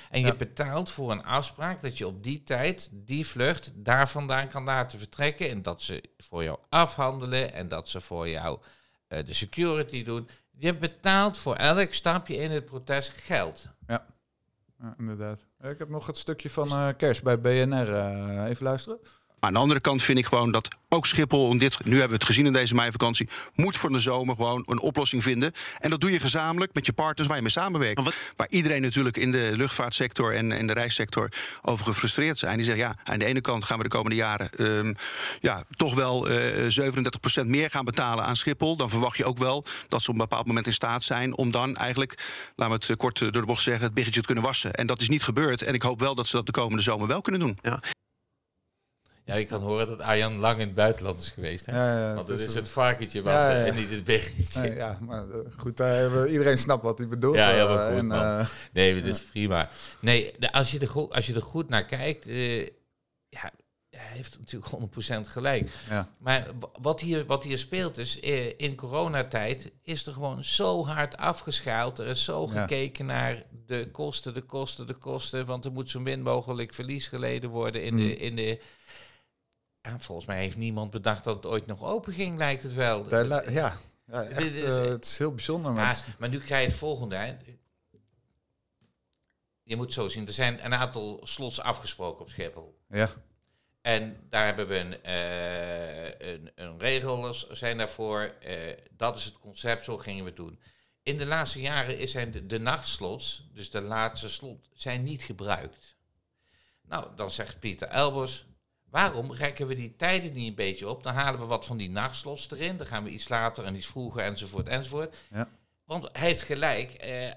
En 0.10 0.20
je 0.20 0.26
Ja. 0.26 0.36
betaalt 0.36 0.90
voor 0.90 1.12
een 1.12 1.24
afspraak 1.24 1.82
dat 1.82 1.98
je 1.98 2.08
op 2.08 2.24
die 2.24 2.44
tijd, 2.44 2.90
die 2.94 3.28
vlucht, 3.28 3.72
daar 3.76 4.10
vandaan 4.10 4.48
kan 4.48 4.64
laten 4.64 5.00
vertrekken. 5.00 5.50
En 5.50 5.62
dat 5.62 5.82
ze 5.82 6.04
voor 6.18 6.44
jou 6.44 6.58
afhandelen 6.70 7.54
en 7.54 7.68
dat 7.68 7.90
ze 7.90 8.02
voor 8.02 8.30
jou 8.30 8.60
eh, 9.08 9.26
de 9.26 9.34
security 9.34 10.04
doen. 10.04 10.30
Je 10.58 10.76
betaalt 10.76 11.38
voor 11.38 11.56
elk 11.56 11.94
stapje 11.94 12.36
in 12.38 12.52
het 12.52 12.66
protest 12.66 13.12
geld. 13.24 13.68
ja, 13.88 14.06
inderdaad. 14.98 15.40
Ik 15.62 15.78
heb 15.80 15.90
nog 15.90 16.08
het 16.08 16.18
stukje 16.18 16.50
van 16.50 16.70
eh 16.70 16.88
Cash 16.98 17.20
bij 17.20 17.40
BNR. 17.42 17.94
eh, 17.94 18.46
even 18.50 18.64
luisteren. 18.64 19.00
Maar 19.39 19.50
aan 19.50 19.54
de 19.54 19.60
andere 19.60 19.80
kant 19.80 20.04
vind 20.04 20.18
ik 20.18 20.25
gewoon 20.25 20.51
dat 20.51 20.75
ook 20.89 21.06
Schiphol, 21.06 21.51
en 21.51 21.57
dit, 21.57 21.86
nu 21.86 21.92
hebben 21.92 22.10
we 22.10 22.16
het 22.16 22.25
gezien 22.25 22.45
in 22.45 22.54
deze 22.54 22.75
meivakantie, 22.75 23.30
moet 23.56 23.78
voor 23.78 23.89
de 23.89 24.00
zomer 24.00 24.36
gewoon 24.36 24.63
een 24.68 24.80
oplossing 24.80 25.24
vinden. 25.24 25.51
En 25.80 25.89
dat 25.89 26.00
doe 26.00 26.12
je 26.12 26.19
gezamenlijk 26.19 26.74
met 26.74 26.86
je 26.86 26.94
partners 26.94 27.28
waar 27.28 27.38
je 27.38 27.44
mee 27.44 27.51
samenwerkt. 27.51 28.16
Waar 28.36 28.50
iedereen 28.50 28.81
natuurlijk 28.81 29.18
in 29.18 29.31
de 29.31 29.51
luchtvaartsector 29.54 30.36
en 30.36 30.51
in 30.51 30.68
de 30.68 30.74
reissector 30.74 31.31
over 31.62 31.86
gefrustreerd 31.86 32.38
zijn. 32.38 32.56
Die 32.56 32.66
zeggen 32.66 32.84
ja, 32.84 32.95
aan 33.04 33.19
de 33.19 33.25
ene 33.25 33.42
kant 33.42 33.63
gaan 33.63 33.78
we 33.78 33.84
de 33.84 33.89
komende 33.89 34.16
jaren 34.16 34.50
ehm, 34.51 34.94
ja, 35.40 35.63
toch 35.69 35.95
wel 35.95 36.30
eh 36.30 36.45
37% 37.44 37.45
meer 37.45 37.69
gaan 37.69 37.86
betalen 37.86 38.25
aan 38.25 38.36
Schiphol. 38.36 38.75
Dan 38.75 38.90
verwacht 38.90 39.18
je 39.18 39.25
ook 39.25 39.38
wel 39.38 39.66
dat 39.88 40.01
ze 40.01 40.07
op 40.07 40.16
een 40.16 40.22
bepaald 40.22 40.48
moment 40.48 40.66
in 40.66 40.74
staat 40.74 41.04
zijn 41.04 41.38
om 41.38 41.51
dan 41.51 41.75
eigenlijk, 41.75 42.28
laten 42.56 42.75
we 42.75 42.81
het 42.81 42.90
eh, 42.90 42.95
kort 42.95 43.22
eh, 43.22 43.31
door 43.31 43.42
de 43.42 43.48
bocht 43.48 43.63
zeggen, 43.63 43.83
het 43.83 43.94
biggetje 43.94 44.19
te 44.19 44.25
kunnen 44.25 44.44
wassen. 44.44 44.74
En 44.74 44.88
dat 44.88 45.01
is 45.01 45.10
niet 45.10 45.24
gebeurd. 45.24 45.62
En 45.62 45.74
ik 45.74 45.81
hoop 45.81 46.00
wel 46.00 46.16
dat 46.16 46.28
ze 46.28 46.36
dat 46.36 46.45
de 46.45 46.51
komende 46.51 46.83
zomer 46.83 47.07
wel 47.07 47.22
kunnen 47.22 47.42
doen. 47.42 47.57
Ja, 47.62 47.80
je 49.36 49.46
kan 49.46 49.62
horen 49.62 49.88
dat 49.88 50.00
Arjan 50.02 50.38
lang 50.38 50.60
in 50.60 50.66
het 50.66 50.76
buitenland 50.76 51.20
is 51.20 51.30
geweest. 51.32 51.66
Hè? 51.66 51.72
Ja, 51.78 52.08
ja, 52.10 52.16
Want 52.16 52.28
het 52.28 52.40
is 52.40 52.54
het 52.54 52.70
varkentje 52.70 53.22
was 53.22 53.34
Ja, 53.34 53.50
ja, 53.52 53.58
ja. 53.60 53.66
en 53.66 53.76
niet 53.76 53.90
het 53.90 54.04
biggetje. 54.04 54.62
Nee, 54.62 54.76
ja, 54.76 54.98
maar 55.02 55.30
eh, 55.30 55.40
goed, 55.58 55.78
daar 55.78 55.94
hebben- 55.96 56.30
iedereen 56.32 56.58
snapt 56.58 56.84
wat 56.84 56.98
hij 56.98 57.08
bedoelt. 57.08 57.36
Ja, 57.36 57.50
heel 57.50 57.68
eh, 57.80 57.88
goed, 57.88 57.98
en, 57.98 58.12
eh, 58.12 58.48
Nee, 58.74 58.94
dit 58.94 59.06
is 59.16 59.24
prima. 59.24 59.70
Nee, 60.00 60.34
als 60.52 60.72
je 60.72 60.80
er 60.80 60.88
goed, 60.88 61.14
als 61.14 61.28
je 61.28 61.34
er 61.34 61.42
goed 61.42 61.70
naar 61.70 61.86
kijkt, 61.86 62.28
eh, 62.28 62.62
ja, 63.30 63.52
hij 63.90 64.16
heeft 64.16 64.40
natuurlijk 64.40 64.72
100% 64.72 65.28
gelijk. 65.28 65.70
ja. 65.90 66.10
Maar 66.18 66.48
wat 66.82 67.02
hier, 67.02 67.26
wat 67.26 67.44
hier 67.44 67.58
speelt 67.58 67.98
is, 67.98 68.20
eh, 68.20 68.60
in 68.60 68.76
coronatijd 68.76 69.72
is 69.84 70.06
er 70.06 70.14
gewoon 70.14 70.44
zo 70.44 70.86
hard 70.86 71.18
afgeschaald. 71.18 72.00
Er 72.00 72.08
is 72.08 72.24
zo 72.24 72.50
Ja. 72.54 72.62
gekeken 72.62 73.06
naar 73.06 73.44
de 73.66 73.90
kosten, 73.92 74.34
de 74.34 74.42
kosten, 74.42 74.88
de 74.88 74.94
kosten. 74.94 75.46
Want 75.46 75.66
er 75.66 75.72
moet 75.72 75.90
zo 75.90 76.00
min 76.00 76.22
mogelijk 76.22 76.74
verlies 76.74 77.08
geleden 77.08 77.50
worden 77.50 77.84
in 77.84 77.94
Mm. 77.94 78.00
de... 78.00 78.16
In 78.18 78.36
de 78.36 78.60
volgens 80.00 80.28
mij 80.28 80.39
heeft 80.39 80.57
niemand 80.57 80.92
bedacht 80.92 81.24
dat 81.24 81.36
het 81.36 81.45
ooit 81.45 81.66
nog 81.66 81.84
open 81.84 82.13
ging, 82.13 82.38
lijkt 82.38 82.63
het 82.63 82.74
wel. 82.74 83.06
La- 83.10 83.50
ja, 83.50 83.78
ja 84.06 84.24
echt, 84.24 84.45
is- 84.45 84.75
eh, 84.75 84.84
het 84.86 85.06
is 85.06 85.18
heel 85.18 85.34
bijzonder. 85.34 85.74
Ja, 85.75 85.88
met- 85.88 86.16
maar 86.19 86.30
nu 86.30 86.39
krijg 86.39 86.63
je 86.63 86.69
het 86.69 86.78
volgende. 86.80 87.16
Hè. 87.16 87.36
Je 89.63 89.75
moet 89.75 89.94
zo 89.94 90.07
zien, 90.07 90.28
er 90.28 90.34
zijn 90.34 90.66
een 90.66 90.74
aantal 90.74 91.19
slots 91.24 91.60
afgesproken 91.62 92.22
op 92.22 92.30
Schiphol. 92.30 92.78
ja, 92.89 93.10
En 93.81 94.18
daar 94.30 94.45
hebben 94.45 94.68
we 94.68 94.75
een, 94.78 95.04
eh, 95.04 96.30
een, 96.33 96.51
een 96.56 96.80
regel 96.80 97.33
zijn 97.51 97.78
daarvoor. 97.78 98.22
eh, 98.42 98.78
dat 98.92 99.16
is 99.16 99.24
het 99.25 99.40
concept, 99.40 99.83
zo 99.83 99.98
gingen 99.98 100.24
we 100.24 100.30
het 100.30 100.38
doen. 100.38 100.60
In 101.04 101.18
de 101.18 101.25
laatste 101.25 101.62
jaren 101.62 101.98
is 101.98 102.12
zijn 102.12 102.31
de, 102.31 102.45
de 102.45 102.60
nachtslots, 102.60 103.48
dus 103.54 103.69
de 103.69 103.81
laatste 103.81 104.30
slot, 104.30 104.69
zijn 104.74 105.04
niet 105.04 105.22
gebruikt. 105.24 105.95
Nou, 106.81 107.16
dan 107.16 107.31
zegt 107.31 107.60
Pieter 107.60 107.88
Elbers, 107.88 108.45
waarom 108.89 109.31
rekken 109.31 109.68
we 109.68 109.75
die 109.75 109.95
tijden 109.95 110.34
niet 110.34 110.48
een 110.48 110.56
beetje 110.56 110.89
op? 110.89 111.04
Dan 111.04 111.13
halen 111.13 111.39
we 111.39 111.45
wat 111.45 111.66
van 111.66 111.78
die 111.78 111.89
nachtslots 111.89 112.51
erin, 112.51 112.78
dan 112.78 112.88
gaan 112.88 113.04
we 113.04 113.10
iets 113.10 113.30
later 113.30 113.63
en 113.66 113.75
iets 113.75 113.88
vroeger 113.88 114.24
enzovoort 114.24 114.68
enzovoort. 114.68 115.16
Ja. 115.34 115.50
Want 115.86 116.10
hij 116.12 116.28
heeft 116.28 116.42
gelijk, 116.42 116.94
eh, 116.94 117.28
eh, 117.28 117.33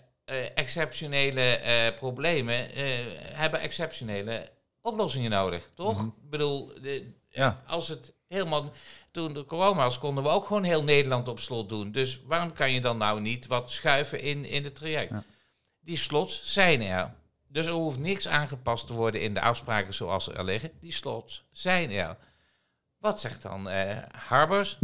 exceptionele 0.54 1.40
eh, 1.40 1.94
problemen 1.94 2.68
hebben 3.34 3.60
exceptionele 3.60 4.50
oplossingen 4.80 5.30
nodig, 5.30 5.70
toch? 5.74 5.96
Mhm. 5.96 6.06
Ik 6.06 6.30
bedoel, 6.30 6.66
de, 6.80 7.12
Ja. 7.28 7.62
als 7.66 7.88
het 7.88 8.12
helemaal... 8.28 8.72
Toen 9.10 9.34
de 9.34 9.44
corona 9.44 9.76
was, 9.76 9.98
konden 9.98 10.24
we 10.24 10.30
ook 10.30 10.46
gewoon 10.46 10.62
heel 10.62 10.82
Nederland 10.82 11.28
op 11.28 11.38
slot 11.40 11.68
doen. 11.68 11.92
Dus 11.92 12.20
waarom 12.24 12.52
kan 12.52 12.72
je 12.72 12.80
dan 12.80 12.96
nou 12.96 13.20
niet 13.20 13.46
wat 13.46 13.70
schuiven 13.70 14.20
in, 14.20 14.44
in 14.44 14.64
het 14.64 14.74
traject? 14.74 15.10
Ja. 15.10 15.24
Die 15.80 15.96
slots 15.96 16.42
zijn 16.44 16.82
er. 16.82 17.14
Dus 17.52 17.66
er 17.66 17.72
hoeft 17.72 17.98
niks 17.98 18.28
aangepast 18.28 18.86
te 18.86 18.94
worden 18.94 19.20
in 19.20 19.34
de 19.34 19.40
afspraken 19.40 19.94
zoals 19.94 20.24
ze 20.24 20.32
er 20.32 20.44
liggen. 20.44 20.70
Die 20.80 20.92
slots 20.92 21.44
zijn 21.52 21.90
er. 21.90 22.16
Wat 22.98 23.20
zegt 23.20 23.42
dan 23.42 23.68
eh 23.68 23.98
Harbers? 24.12 24.78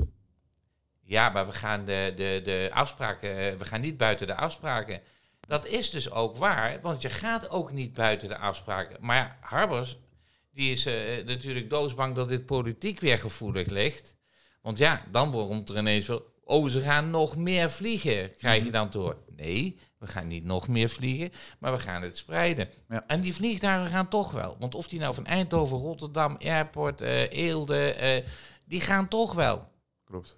Ja, 1.03 1.29
maar 1.29 1.47
we 1.47 1.53
gaan 1.53 1.85
de, 1.85 2.13
de, 2.17 2.41
de 2.45 2.71
afspraken, 2.73 3.39
eh, 3.39 3.59
we 3.59 3.65
gaan 3.65 3.81
niet 3.81 3.97
buiten 3.97 4.27
de 4.27 4.35
afspraken. 4.35 5.01
Dat 5.41 5.67
is 5.67 5.91
dus 5.91 6.11
ook 6.11 6.37
waar, 6.37 6.81
want 6.81 7.03
je 7.03 7.11
gaat 7.11 7.51
ook 7.51 7.73
niet 7.73 7.93
buiten 7.93 8.29
de 8.29 8.37
afspraken. 8.37 8.97
Maar 9.01 9.17
ja, 9.17 9.37
Harbers, 9.41 9.99
die 10.53 10.73
is 10.73 10.87
eh, 10.87 11.25
natuurlijk 11.25 11.71
doodsbang 11.71 12.15
dat 12.15 12.29
dit 12.29 12.47
politiek 12.47 13.01
weer 13.01 13.19
gevoelig 13.19 13.67
ligt. 13.67 14.17
Want 14.63 14.79
ja, 14.79 15.05
dan 15.11 15.31
wordt 15.31 15.69
er 15.69 15.77
ineens 15.77 16.07
wel, 16.07 16.35
oh, 16.47 16.69
ze 16.69 16.81
gaan 16.81 17.11
nog 17.11 17.37
meer 17.37 17.71
vliegen, 17.71 18.35
krijg 18.37 18.65
je 18.65 18.71
dan 18.71 18.91
door. 18.91 19.17
Nee, 19.37 19.79
we 19.99 20.07
gaan 20.07 20.27
niet 20.27 20.45
nog 20.45 20.69
meer 20.69 20.89
vliegen, 20.89 21.33
maar 21.59 21.73
we 21.73 21.79
gaan 21.79 22.03
het 22.03 22.17
spreiden. 22.17 22.69
Ja. 22.89 23.05
En 23.07 23.21
die 23.21 23.35
vliegtuigen 23.35 23.91
gaan 23.91 24.09
toch 24.09 24.33
wel. 24.33 24.57
Want 24.59 24.75
of 24.75 24.89
die 24.89 25.01
nou 25.01 25.15
van 25.15 25.27
Eindhoven, 25.27 25.79
Rotterdam, 25.79 26.37
Airport, 26.39 27.01
eh, 27.01 27.31
Eelde, 27.31 27.93
eh, 27.93 28.25
die 28.67 28.81
gaan 28.81 29.09
toch 29.09 29.35
wel. 29.35 29.69
klopt. 30.05 30.37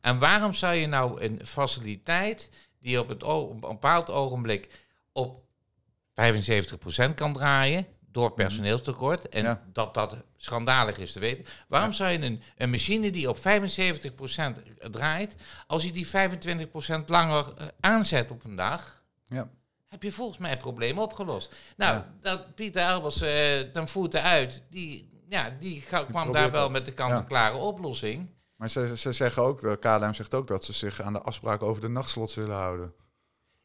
En 0.00 0.18
waarom 0.18 0.52
zou 0.52 0.74
je 0.74 0.86
nou 0.86 1.20
een 1.20 1.46
faciliteit 1.46 2.50
die 2.80 3.00
op, 3.00 3.08
het, 3.08 3.22
op 3.22 3.50
een 3.50 3.60
bepaald 3.60 4.10
ogenblik 4.10 4.84
op 5.12 5.42
75% 6.12 7.14
kan 7.14 7.32
draaien 7.32 7.86
door 8.18 8.32
personeelstekort 8.32 9.28
en 9.28 9.42
Ja. 9.44 9.62
dat 9.72 9.94
dat 9.94 10.16
schandalig 10.36 10.98
is 10.98 11.12
te 11.12 11.20
weten. 11.20 11.44
Waarom 11.68 11.92
zou 11.92 12.10
je 12.10 12.18
een, 12.20 12.42
een 12.56 12.70
machine 12.70 13.10
die 13.10 13.28
op 13.28 13.36
75% 13.38 13.40
draait, 14.90 15.36
als 15.66 15.82
je 15.82 15.92
die 15.92 16.06
25% 16.06 16.10
langer 17.06 17.54
eh, 17.56 17.66
aanzet 17.80 18.30
op 18.30 18.44
een 18.44 18.56
dag, 18.56 19.02
Ja. 19.26 19.48
heb 19.88 20.02
je 20.02 20.12
volgens 20.12 20.38
mij 20.38 20.50
het 20.50 20.58
probleem 20.58 20.98
opgelost. 20.98 21.54
Nou, 21.76 22.02
dat 22.20 22.54
Pieter 22.54 22.82
Elbers 22.82 23.20
eh 23.20 23.60
ten 23.60 23.88
voeten 23.88 24.22
uit, 24.22 24.62
die, 24.70 25.10
ja, 25.28 25.50
die 25.58 25.82
kwam 26.10 26.32
daar 26.32 26.50
wel 26.50 26.62
dat. 26.62 26.72
met 26.72 26.84
de 26.84 26.92
kant-en-klare 26.92 27.56
oplossing. 27.56 28.30
Maar 28.56 28.70
ze, 28.70 28.96
ze 28.96 29.12
zeggen 29.12 29.42
ook, 29.42 29.60
de 29.60 29.76
KLM 29.80 30.14
zegt 30.14 30.34
ook 30.34 30.46
dat 30.46 30.64
ze 30.64 30.72
zich 30.72 31.00
aan 31.02 31.12
de 31.12 31.20
afspraak 31.22 31.62
over 31.62 31.80
de 31.82 31.88
nachtslots 31.88 32.34
willen 32.34 32.56
houden. 32.56 32.92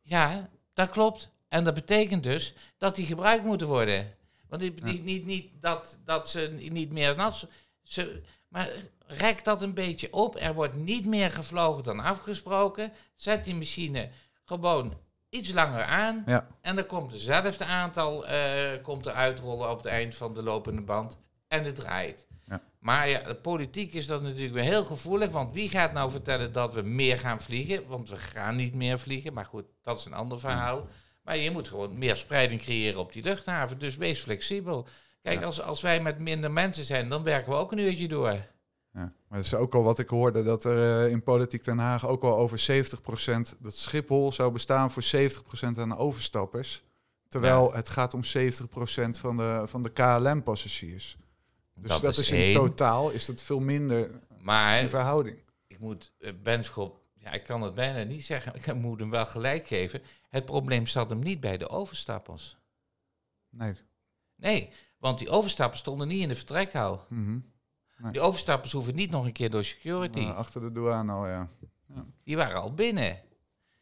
Ja, 0.02 0.50
dat 0.74 0.90
klopt. 0.90 1.30
En 1.50 1.64
dat 1.64 1.74
betekent 1.74 2.24
dus 2.24 2.54
dat 2.78 2.96
die 2.96 3.06
gebruikt 3.06 3.44
moeten 3.44 3.68
worden. 3.68 4.14
Want 4.54 4.66
die, 4.66 4.84
niet, 4.84 5.04
niet, 5.04 5.26
niet 5.26 5.50
dat, 5.62 6.00
dat 6.06 6.30
ze 6.30 6.56
niet 6.70 6.92
meer 6.92 7.16
nat... 7.16 7.48
Ze, 7.84 8.22
maar 8.48 8.70
rek 9.06 9.44
dat 9.44 9.62
een 9.62 9.74
beetje 9.74 10.14
op. 10.14 10.36
Er 10.40 10.54
wordt 10.54 10.76
niet 10.76 11.06
meer 11.06 11.32
gevlogen 11.32 11.84
dan 11.84 12.00
afgesproken. 12.00 12.92
Zet 13.16 13.46
die 13.46 13.56
machine 13.56 14.10
gewoon 14.46 14.98
iets 15.30 15.54
langer 15.54 15.84
aan. 15.84 16.24
Ja. 16.26 16.48
En 16.62 16.76
dan 16.76 16.86
komt 16.86 17.12
hetzelfde 17.12 17.66
aantal 17.66 18.28
eh, 18.28 18.82
komt 18.82 19.06
er 19.06 19.14
uitrollen 19.14 19.70
op 19.70 19.78
het 19.78 19.86
eind 19.86 20.16
van 20.16 20.34
de 20.34 20.44
lopende 20.44 20.82
band. 20.82 21.18
En 21.48 21.64
het 21.64 21.76
draait. 21.76 22.28
Ja. 22.46 22.62
Maar 22.80 23.10
ja, 23.10 23.22
de 23.24 23.36
politiek 23.36 23.94
is 23.94 24.08
dat 24.08 24.22
natuurlijk 24.22 24.54
weer 24.54 24.64
heel 24.64 24.86
gevoelig. 24.86 25.32
Want 25.32 25.54
wie 25.54 25.70
gaat 25.70 25.94
nou 25.94 26.12
vertellen 26.12 26.52
dat 26.52 26.74
we 26.74 26.82
meer 26.82 27.20
gaan 27.20 27.42
vliegen? 27.42 27.88
Want 27.88 28.10
we 28.10 28.18
gaan 28.18 28.56
niet 28.56 28.74
meer 28.74 29.00
vliegen. 29.00 29.34
Maar 29.34 29.46
goed, 29.46 29.66
dat 29.82 30.00
is 30.00 30.06
een 30.06 30.14
ander 30.14 30.40
verhaal. 30.40 30.88
Maar 31.24 31.38
je 31.38 31.52
moet 31.52 31.68
gewoon 31.68 31.98
meer 31.98 32.16
spreiding 32.18 32.62
creëren 32.62 33.00
op 33.00 33.14
die 33.14 33.24
luchthaven. 33.24 33.80
Dus 33.80 33.96
wees 33.98 34.20
flexibel. 34.20 34.88
Kijk, 35.22 35.40
Ja. 35.40 35.46
als, 35.46 35.62
als 35.62 35.82
wij 35.82 36.02
met 36.02 36.20
minder 36.20 36.52
mensen 36.52 36.86
zijn, 36.86 37.10
dan 37.10 37.24
werken 37.24 37.52
we 37.52 37.58
ook 37.58 37.72
een 37.72 37.78
uurtje 37.78 38.08
door. 38.08 38.30
Ja. 38.32 38.46
Maar 38.94 39.38
dat 39.38 39.46
is 39.46 39.54
ook 39.56 39.76
al 39.76 39.84
wat 39.84 40.00
ik 40.00 40.10
hoorde, 40.10 40.44
dat 40.44 40.64
er 40.64 41.06
eh, 41.06 41.12
in 41.12 41.24
Politiek 41.24 41.64
Den 41.64 41.78
Haag 41.78 42.08
ook 42.08 42.24
al 42.24 42.38
over 42.38 42.86
70%, 43.56 43.58
dat 43.60 43.76
Schiphol 43.76 44.32
zou 44.34 44.52
bestaan 44.52 44.92
voor 44.92 45.04
70% 45.04 45.80
aan 45.80 45.98
overstappers. 45.98 46.84
Terwijl 47.30 47.74
het 47.74 47.90
gaat 47.90 48.14
om 48.14 48.22
70% 48.24 48.26
van 49.20 49.38
de, 49.38 49.64
van 49.66 49.84
de 49.84 49.90
KLM-passagiers. 49.90 51.18
Dus 51.76 52.00
dat, 52.00 52.18
is, 52.18 52.30
in 52.32 52.38
één. 52.38 52.54
totaal 52.54 53.10
is 53.10 53.26
dat 53.26 53.42
veel 53.42 53.60
minder 53.60 54.10
Maar 54.40 54.80
in 54.82 54.90
verhouding. 54.90 55.38
ik 55.68 55.80
moet 55.80 56.12
uh, 56.20 56.32
Benschop, 56.44 57.00
ja, 57.24 57.32
ik 57.32 57.44
kan 57.44 57.62
het 57.62 57.74
bijna 57.76 58.04
niet 58.04 58.26
zeggen, 58.26 58.56
ik 58.66 58.74
moet 58.74 59.00
hem 59.00 59.10
wel 59.10 59.26
gelijk 59.26 59.68
geven. 59.68 60.02
Het 60.30 60.46
probleem 60.46 60.88
zat 60.88 61.10
hem 61.10 61.20
niet 61.20 61.40
bij 61.40 61.58
de 61.58 61.70
overstappers. 61.70 62.58
Nee. 63.50 63.74
Nee, 64.36 64.70
want 64.98 65.20
die 65.20 65.30
overstappers 65.30 65.80
stonden 65.82 66.08
niet 66.08 66.22
in 66.22 66.28
de 66.28 66.36
vertrekhal. 66.36 67.06
Mhm. 67.10 67.40
Die 68.12 68.22
overstappers 68.22 68.72
hoeven 68.72 68.96
niet 68.96 69.12
nog 69.12 69.26
een 69.26 69.32
keer 69.32 69.50
door 69.50 69.64
security. 69.64 70.20
Nou, 70.20 70.36
achter 70.36 70.62
de 70.62 70.72
douane 70.72 71.12
al, 71.12 71.28
ja. 71.28 71.50
Die 72.24 72.36
waren 72.36 72.62
al 72.62 72.74
binnen. 72.74 73.22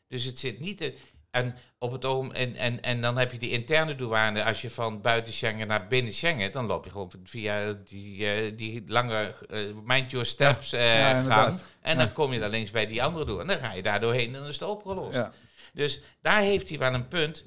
Dus 0.07 0.23
het 0.25 0.37
zit 0.39 0.59
niet. 0.59 0.81
in- 0.81 0.95
en, 1.31 1.55
op 1.79 1.91
het 1.91 2.05
oom, 2.05 2.31
en, 2.31 2.55
en, 2.55 2.81
en 2.81 3.01
dan 3.01 3.17
heb 3.17 3.31
je 3.31 3.37
die 3.37 3.49
interne 3.49 3.95
douane. 3.95 4.43
Als 4.43 4.61
je 4.61 4.69
van 4.69 5.01
buiten 5.01 5.33
Schengen 5.33 5.67
naar 5.67 5.87
binnen 5.87 6.13
Schengen. 6.13 6.51
dan 6.51 6.65
loop 6.65 6.83
je 6.85 6.91
gewoon 6.91 7.11
via 7.23 7.73
die, 7.73 8.27
eh, 8.31 8.57
die 8.57 8.83
lange 8.87 9.35
eh, 9.49 9.59
mind 9.83 10.11
your 10.11 10.25
steps 10.25 10.73
eh, 10.73 10.97
ja, 10.99 11.07
gang. 11.09 11.17
inderdaad. 11.21 11.65
En 11.81 11.97
dan 11.97 12.05
Ja. 12.05 12.11
kom 12.11 12.33
je 12.33 12.39
daar 12.39 12.49
links 12.49 12.71
bij 12.71 12.85
die 12.87 13.03
andere 13.03 13.25
douane. 13.25 13.53
En 13.53 13.59
dan 13.59 13.69
ga 13.69 13.75
je 13.75 13.81
daar 13.81 13.99
doorheen 13.99 14.27
en 14.27 14.33
dan 14.39 14.45
is 14.47 14.59
het 14.59 14.69
opgelost. 14.69 15.29
Dus 15.73 16.01
daar 16.21 16.41
heeft 16.41 16.69
hij 16.69 16.77
wel 16.77 16.93
een 16.93 17.07
punt. 17.07 17.45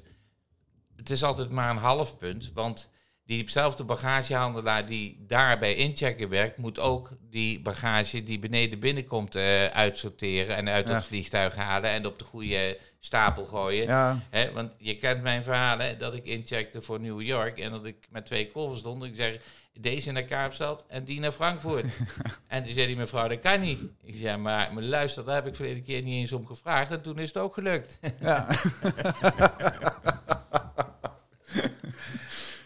Het 0.95 1.09
is 1.09 1.23
altijd 1.23 1.49
maar 1.51 1.69
een 1.69 1.77
half 1.77 2.17
punt. 2.17 2.51
Want 2.53 2.89
diezelfde 3.25 3.83
bagagehandelaar 3.83 4.85
die 4.85 5.23
daar 5.27 5.59
bij 5.59 5.75
inchecken 5.75 6.29
werkt, 6.29 6.57
moet 6.57 6.79
ook 6.79 7.09
die 7.29 7.61
bagage 7.61 8.23
die 8.23 8.39
beneden 8.39 8.79
binnenkomt 8.79 9.35
eh, 9.35 9.65
uitsorteren 9.65 10.55
en 10.55 10.69
uit 10.69 10.87
Ja. 10.87 10.93
het 10.93 11.05
vliegtuig 11.05 11.55
halen 11.55 11.89
en 11.89 12.05
op 12.05 12.19
de 12.19 12.25
goede 12.25 12.77
stapel 12.99 13.43
gooien. 13.45 13.87
ja. 13.87 14.19
Hè, 14.29 14.51
want 14.51 14.71
je 14.77 14.97
kent 14.97 15.21
mijn 15.21 15.43
verhaal, 15.43 15.79
hè, 15.79 15.97
dat 15.97 16.13
ik 16.13 16.25
incheckte 16.25 16.81
voor 16.81 16.99
New 16.99 17.21
York 17.21 17.59
en 17.59 17.71
dat 17.71 17.85
ik 17.85 18.07
met 18.09 18.25
twee 18.25 18.51
koffers 18.51 18.79
stond. 18.79 19.03
Ik 19.03 19.15
zeg, 19.15 19.37
deze 19.79 20.11
naar 20.11 20.23
Kaapstad 20.23 20.83
en 20.87 21.03
die 21.03 21.19
naar 21.19 21.31
Frankfurt. 21.31 21.85
en 22.47 22.63
toen 22.63 22.73
zei 22.73 22.87
die 22.87 22.95
mevrouw, 22.95 23.27
dat 23.27 23.39
kan 23.39 23.61
niet. 23.61 23.79
Ik 24.03 24.15
zei, 24.15 24.37
maar, 24.37 24.73
maar 24.73 24.83
luister, 24.83 25.25
daar 25.25 25.35
heb 25.35 25.47
ik 25.47 25.55
verleden 25.55 25.83
keer 25.83 26.01
niet 26.01 26.13
eens 26.21 26.31
om 26.33 26.45
gevraagd 26.47 26.91
en 26.91 27.01
toen 27.01 27.19
is 27.19 27.27
het 27.27 27.37
ook 27.37 27.53
gelukt. 27.53 27.99
ja. 28.19 28.47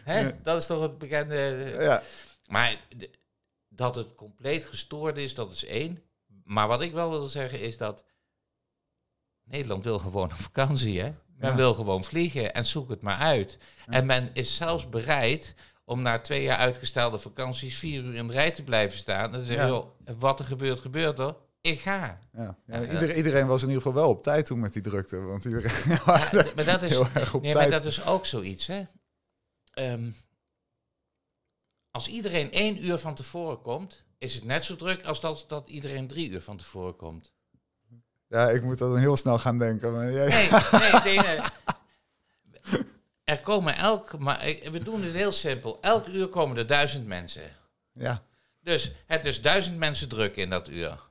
Hè? 0.09 0.41
Dat 0.41 0.57
is 0.57 0.65
toch 0.65 0.81
het 0.81 0.97
bekende... 0.97 1.75
ja. 1.79 2.01
Maar 2.47 2.77
dat 3.67 3.95
het 3.95 4.15
compleet 4.15 4.65
gestoord 4.65 5.17
is, 5.17 5.35
dat 5.35 5.51
is 5.51 5.65
één. 5.65 6.03
Maar 6.43 6.67
wat 6.67 6.81
ik 6.81 6.93
wel 6.93 7.09
wil 7.09 7.25
zeggen 7.25 7.59
is 7.61 7.77
dat 7.77 8.03
Nederland 9.43 9.83
wil 9.83 9.99
gewoon 9.99 10.29
een 10.29 10.35
vakantie, 10.37 10.99
hè? 11.01 11.13
Men 11.37 11.49
Ja. 11.49 11.55
wil 11.55 11.73
gewoon 11.73 12.03
vliegen 12.03 12.53
en 12.53 12.65
zoek 12.65 12.89
het 12.89 13.01
maar 13.01 13.17
uit. 13.17 13.57
En 13.85 14.05
men 14.05 14.29
is 14.33 14.55
zelfs 14.55 14.89
bereid 14.89 15.55
om 15.85 16.01
na 16.01 16.19
twee 16.19 16.43
jaar 16.43 16.57
uitgestelde 16.57 17.19
vakanties 17.19 17.77
vier 17.79 18.03
uur 18.03 18.15
in 18.15 18.27
de 18.27 18.33
rij 18.33 18.51
te 18.51 18.63
blijven 18.63 18.97
staan. 18.97 19.33
En 19.33 19.39
te 19.39 19.45
zeggen, 19.45 19.65
Ja. 19.65 19.71
joh, 19.71 19.85
wat 20.17 20.39
er 20.39 20.45
gebeurt, 20.45 20.79
gebeurt 20.79 21.19
er. 21.19 21.35
Ik 21.61 21.79
ga. 21.79 22.19
Ja. 22.33 22.55
Iedereen, 22.91 23.17
iedereen 23.17 23.47
was 23.47 23.61
in 23.61 23.67
ieder 23.67 23.81
geval 23.83 23.97
wel 24.01 24.09
op 24.09 24.23
tijd 24.23 24.45
toen 24.45 24.59
met 24.59 24.73
die 24.73 24.81
drukte. 24.81 25.19
Want 25.19 25.45
iedereen 25.45 25.97
maar 26.55 26.65
dat 26.65 26.81
is, 26.81 26.91
heel 26.91 27.07
erg 27.13 27.33
op 27.33 27.41
nee, 27.41 27.53
maar 27.53 27.69
dat 27.69 27.85
is 27.85 28.05
ook 28.05 28.25
zoiets, 28.25 28.67
hè. 28.67 28.81
Ehm, 29.71 30.09
als 31.91 32.07
iedereen 32.07 32.51
één 32.51 32.85
uur 32.85 32.97
van 32.97 33.15
tevoren 33.15 33.61
komt, 33.61 34.03
is 34.17 34.35
het 34.35 34.43
net 34.43 34.65
zo 34.65 34.75
druk 34.75 35.03
als 35.03 35.21
dat, 35.21 35.45
dat 35.47 35.69
iedereen 35.69 36.07
drie 36.07 36.29
uur 36.29 36.41
van 36.41 36.57
tevoren 36.57 36.95
komt. 36.95 37.33
Ja, 38.27 38.49
ik 38.49 38.63
moet 38.63 38.77
dan 38.77 38.97
heel 38.97 39.17
snel 39.17 39.39
gaan 39.39 39.57
denken. 39.59 39.91
Maar 39.93 40.11
jij- 40.11 40.27
Nee, 40.29 40.49
nee, 41.03 41.17
nee. 41.17 41.35
nee. 41.35 42.83
Er 43.23 43.39
komen 43.41 43.75
elk, 43.75 44.17
maar 44.19 44.45
ik- 44.45 44.63
we 44.71 44.83
doen 44.83 45.01
het 45.03 45.13
heel 45.13 45.31
simpel. 45.31 45.81
Elk 45.81 46.07
uur 46.07 46.27
komen 46.27 46.57
er 46.57 46.67
duizend 46.67 47.05
mensen. 47.07 47.55
Ja, 47.91 48.23
Dus 48.59 48.91
het 49.05 49.25
is 49.25 49.41
duizend 49.41 49.77
mensen 49.77 50.09
druk 50.09 50.35
in 50.35 50.49
dat 50.49 50.67
uur. 50.67 51.08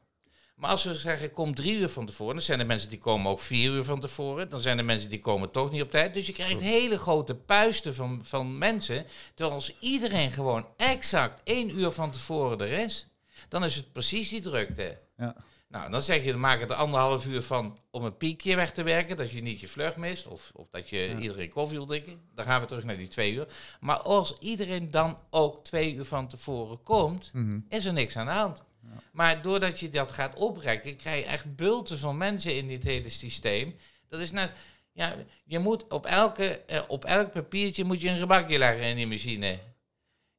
Maar 0.59 0.71
als 0.71 0.85
we 0.85 0.95
zeggen, 0.95 1.33
kom 1.33 1.55
drie 1.55 1.79
uur 1.79 1.89
van 1.89 2.07
tevoren, 2.07 2.35
dan 2.35 2.43
zijn 2.43 2.61
er 2.61 2.67
mensen 2.67 2.89
die 2.89 2.99
komen 2.99 3.31
ook 3.31 3.39
vier 3.41 3.71
uur 3.73 3.85
van 3.85 4.01
tevoren. 4.01 4.49
Dan 4.49 4.61
zijn 4.61 4.79
er 4.79 4.85
mensen 4.85 5.11
die 5.11 5.21
komen 5.21 5.51
toch 5.51 5.71
niet 5.71 5.83
op 5.83 5.91
tijd. 5.91 6.15
Dus 6.15 6.27
je 6.27 6.33
krijgt 6.33 6.61
hele 6.61 6.99
grote 6.99 7.35
puisten 7.35 7.95
van, 7.95 8.21
van 8.23 8.59
mensen. 8.59 9.07
Terwijl 9.35 9.57
als 9.57 9.77
iedereen 9.81 10.31
gewoon 10.33 10.67
exact 10.77 11.41
één 11.45 11.79
uur 11.79 11.91
van 11.91 12.11
tevoren 12.11 12.61
er 12.61 12.73
is, 12.73 13.07
dan 13.49 13.65
is 13.65 13.75
het 13.77 13.93
precies 13.93 14.29
die 14.29 14.41
drukte. 14.41 14.99
ja. 15.17 15.35
Nou, 15.71 15.91
dan 15.91 16.03
zeg 16.03 16.25
je, 16.25 16.31
dan 16.31 16.41
maak 16.41 16.61
er 16.61 16.75
anderhalf 16.75 17.27
uur 17.27 17.43
van 17.43 17.79
om 17.91 18.05
een 18.05 18.17
piekje 18.17 18.57
weg 18.57 18.73
te 18.73 18.83
werken. 18.83 19.17
Dat 19.17 19.31
je 19.31 19.43
niet 19.43 19.61
je 19.61 19.69
vlucht 19.69 19.97
mist. 19.97 20.27
Of, 20.27 20.51
of 20.55 20.67
dat 20.71 20.89
je 20.91 21.17
iedereen 21.19 21.49
koffie 21.49 21.77
wil 21.77 21.87
drinken. 21.87 22.21
Dan 22.35 22.45
gaan 22.45 22.61
we 22.61 22.67
terug 22.67 22.85
naar 22.85 22.97
die 22.97 23.09
twee 23.09 23.33
uur. 23.33 23.47
Maar 23.81 23.97
als 23.99 24.37
iedereen 24.39 24.91
dan 24.91 25.19
ook 25.31 25.65
twee 25.65 25.95
uur 25.95 26.05
van 26.05 26.29
tevoren 26.29 26.83
komt, 26.83 27.31
Mhm. 27.33 27.59
is 27.69 27.85
er 27.85 27.93
niks 27.93 28.17
aan 28.17 28.27
de 28.27 28.33
hand. 28.33 28.65
Maar 29.13 29.43
doordat 29.43 29.81
je 29.81 29.91
dat 29.91 30.11
gaat 30.11 30.37
oprekken, 30.39 30.97
krijg 30.97 31.25
je 31.25 31.31
echt 31.31 31.57
bulten 31.57 31.99
van 31.99 32.17
mensen 32.17 32.57
in 32.57 32.67
dit 32.69 32.85
hele 32.85 33.09
systeem. 33.11 33.77
Dat 34.09 34.21
is 34.21 34.31
net, 34.31 34.51
ja, 34.93 35.15
je 35.45 35.59
moet 35.59 35.89
op, 35.89 36.07
elke, 36.07 36.61
eh, 36.67 36.81
op 36.89 37.05
elk 37.05 37.33
papiertje 37.33 37.85
moet 37.85 38.01
je 38.01 38.09
een 38.09 38.19
gebakje 38.19 38.59
leggen 38.59 38.83
in 38.87 38.97
die 38.97 39.07
machine. 39.07 39.59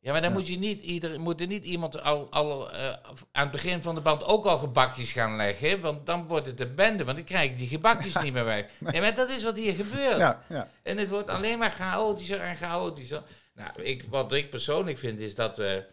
Ja, 0.02 0.12
maar 0.12 0.22
dan 0.22 0.30
Ja. 0.32 0.38
moet 0.38 0.48
je 0.48 0.58
niet, 0.58 0.82
ieder, 0.82 1.20
moet 1.20 1.42
er 1.42 1.48
niet 1.48 1.64
iemand 1.64 2.02
al, 2.04 2.32
al 2.32 2.72
eh, 2.72 2.88
aan 3.32 3.44
het 3.44 3.52
begin 3.52 3.82
van 3.82 3.96
de 3.96 4.02
band 4.02 4.24
ook 4.24 4.46
al 4.46 4.58
gebakjes 4.58 5.12
gaan 5.12 5.36
leggen. 5.36 5.80
Want 5.80 6.06
dan 6.06 6.28
wordt 6.28 6.46
het 6.46 6.60
een 6.60 6.76
bende, 6.76 7.04
want 7.04 7.18
dan 7.18 7.26
krijg 7.26 7.50
ik 7.52 7.58
die 7.58 7.68
gebakjes 7.68 8.14
niet 8.24 8.34
meer 8.34 8.46
weg. 8.46 8.66
Nee, 8.80 9.02
maar 9.02 9.16
dat 9.16 9.30
is 9.30 9.44
wat 9.44 9.56
hier 9.58 9.74
gebeurt. 9.74 10.18
ja, 10.18 10.44
ja. 10.50 10.70
En 10.84 10.98
het 10.98 11.10
wordt 11.10 11.30
alleen 11.30 11.58
maar 11.58 11.72
chaotischer 11.72 12.40
en 12.40 12.56
chaotischer. 12.58 13.24
Nou, 13.54 13.82
ik, 13.82 14.04
wat 14.10 14.34
ik 14.34 14.50
persoonlijk 14.50 14.98
vind 14.98 15.20
is 15.20 15.36
dat 15.36 15.58
we... 15.58 15.86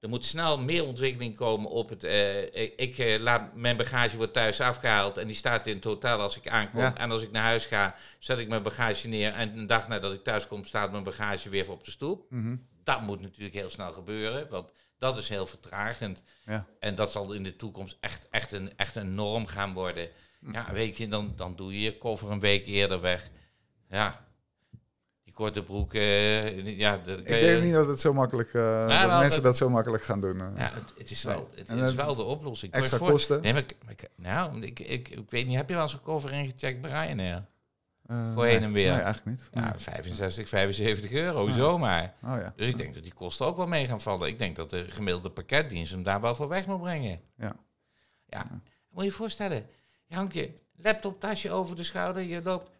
Er 0.00 0.08
moet 0.08 0.24
snel 0.24 0.58
meer 0.58 0.84
ontwikkeling 0.84 1.36
komen 1.36 1.70
op 1.70 1.88
het... 1.88 2.04
eh, 2.04 2.42
ik 2.76 2.98
eh, 2.98 3.20
laat, 3.20 3.54
mijn 3.54 3.76
bagage 3.76 4.16
wordt 4.16 4.32
thuis 4.32 4.60
afgehaald 4.60 5.18
en 5.18 5.26
die 5.26 5.36
staat 5.36 5.66
in 5.66 5.74
het 5.74 5.84
hotel 5.84 6.20
als 6.20 6.36
ik 6.36 6.48
aankom. 6.48 6.80
Ja. 6.80 6.96
En 6.96 7.10
als 7.10 7.22
ik 7.22 7.30
naar 7.30 7.42
huis 7.44 7.66
ga, 7.66 7.94
zet 8.18 8.38
ik 8.38 8.48
mijn 8.48 8.62
bagage 8.62 9.08
neer. 9.08 9.32
En 9.32 9.58
een 9.58 9.66
dag 9.66 9.88
nadat 9.88 10.12
ik 10.12 10.24
thuis 10.24 10.46
kom, 10.46 10.64
staat 10.64 10.90
mijn 10.90 11.02
bagage 11.02 11.48
weer 11.48 11.70
op 11.70 11.84
de 11.84 11.90
stoep. 11.90 12.26
Mhm. 12.30 12.56
Dat 12.84 13.00
moet 13.00 13.20
natuurlijk 13.20 13.54
heel 13.54 13.70
snel 13.70 13.92
gebeuren, 13.92 14.48
want 14.48 14.72
dat 14.98 15.18
is 15.18 15.28
heel 15.28 15.46
vertragend. 15.46 16.22
ja. 16.44 16.66
En 16.78 16.94
dat 16.94 17.12
zal 17.12 17.32
in 17.32 17.42
de 17.42 17.56
toekomst 17.56 17.96
echt, 18.00 18.28
echt, 18.30 18.52
een, 18.52 18.76
echt 18.76 18.96
een 18.96 19.14
norm 19.14 19.46
gaan 19.46 19.72
worden. 19.72 20.08
Ja, 20.52 20.72
weet 20.72 20.96
je, 20.96 21.08
dan, 21.08 21.32
dan 21.36 21.56
doe 21.56 21.72
je 21.72 21.80
je 21.80 21.98
koffer 21.98 22.30
een 22.30 22.40
week 22.40 22.66
eerder 22.66 23.00
weg. 23.00 23.30
Ja, 23.90 24.26
korte 25.40 25.62
broek, 25.62 25.94
eh, 25.94 26.78
ja, 26.78 26.96
dat 27.04 27.18
Ik 27.18 27.28
je- 27.28 27.40
denk 27.40 27.62
niet 27.62 27.72
dat 27.72 27.86
het 27.86 28.00
zo 28.00 28.12
makkelijk, 28.12 28.54
eh, 28.54 28.88
dat 28.88 29.08
mensen 29.08 29.30
dat- 29.30 29.42
dat 29.42 29.56
zo 29.56 29.68
makkelijk 29.70 30.02
gaan 30.02 30.20
doen. 30.20 30.40
eh. 30.40 30.46
Ja, 30.56 30.70
het, 30.74 30.94
het 30.98 31.10
is 31.10 31.22
wel, 31.22 31.48
het 31.54 31.70
is 31.70 31.94
wel 31.94 32.14
de 32.14 32.22
oplossing. 32.22 32.72
extra 32.72 32.98
Voor- 32.98 33.10
kosten? 33.10 33.42
Nee, 33.42 33.52
maar, 33.52 33.64
nou, 34.16 34.60
ik, 34.62 34.80
ik, 34.80 35.08
ik 35.08 35.30
weet 35.30 35.46
niet, 35.46 35.56
heb 35.56 35.68
je 35.68 35.74
wel 35.74 35.82
eens 35.82 35.92
een 35.92 36.02
koffer 36.02 36.32
ingecheckt 36.32 36.80
bij 36.80 36.90
Ryanair? 36.90 37.44
Eh, 38.06 38.32
voor 38.32 38.42
nee. 38.44 38.52
heen 38.52 38.62
en 38.62 38.72
weer. 38.72 38.90
Nee, 38.92 39.00
eigenlijk 39.00 39.26
niet. 39.38 39.48
Ja, 39.52 39.60
Nee. 39.60 39.72
65, 39.76 40.48
75 40.48 41.12
euro, 41.12 41.48
zomaar. 41.48 42.14
Oh 42.24 42.36
ja. 42.36 42.52
Dus 42.56 42.68
ik 42.68 42.78
denk 42.78 42.94
dat 42.94 43.02
die 43.02 43.12
kosten 43.14 43.46
ook 43.46 43.56
wel 43.56 43.66
mee 43.66 43.86
gaan 43.86 44.00
vallen. 44.00 44.28
Ik 44.28 44.38
denk 44.38 44.56
dat 44.56 44.70
de 44.70 44.84
gemiddelde 44.88 45.30
pakketdienst 45.30 45.92
hem 45.92 46.02
daar 46.02 46.20
wel 46.20 46.34
voor 46.34 46.48
weg 46.48 46.66
moet 46.66 46.80
brengen. 46.80 47.20
Ja. 47.36 47.52
Ja, 48.26 48.46
moet 48.90 49.02
je 49.02 49.08
je 49.08 49.14
voorstellen. 49.14 49.66
Je 50.06 50.14
hangt 50.14 50.34
je 50.34 50.52
laptoptasje 50.76 51.50
over 51.50 51.76
de 51.76 51.82
schouder, 51.82 52.22
je 52.22 52.42
loopt... 52.42 52.70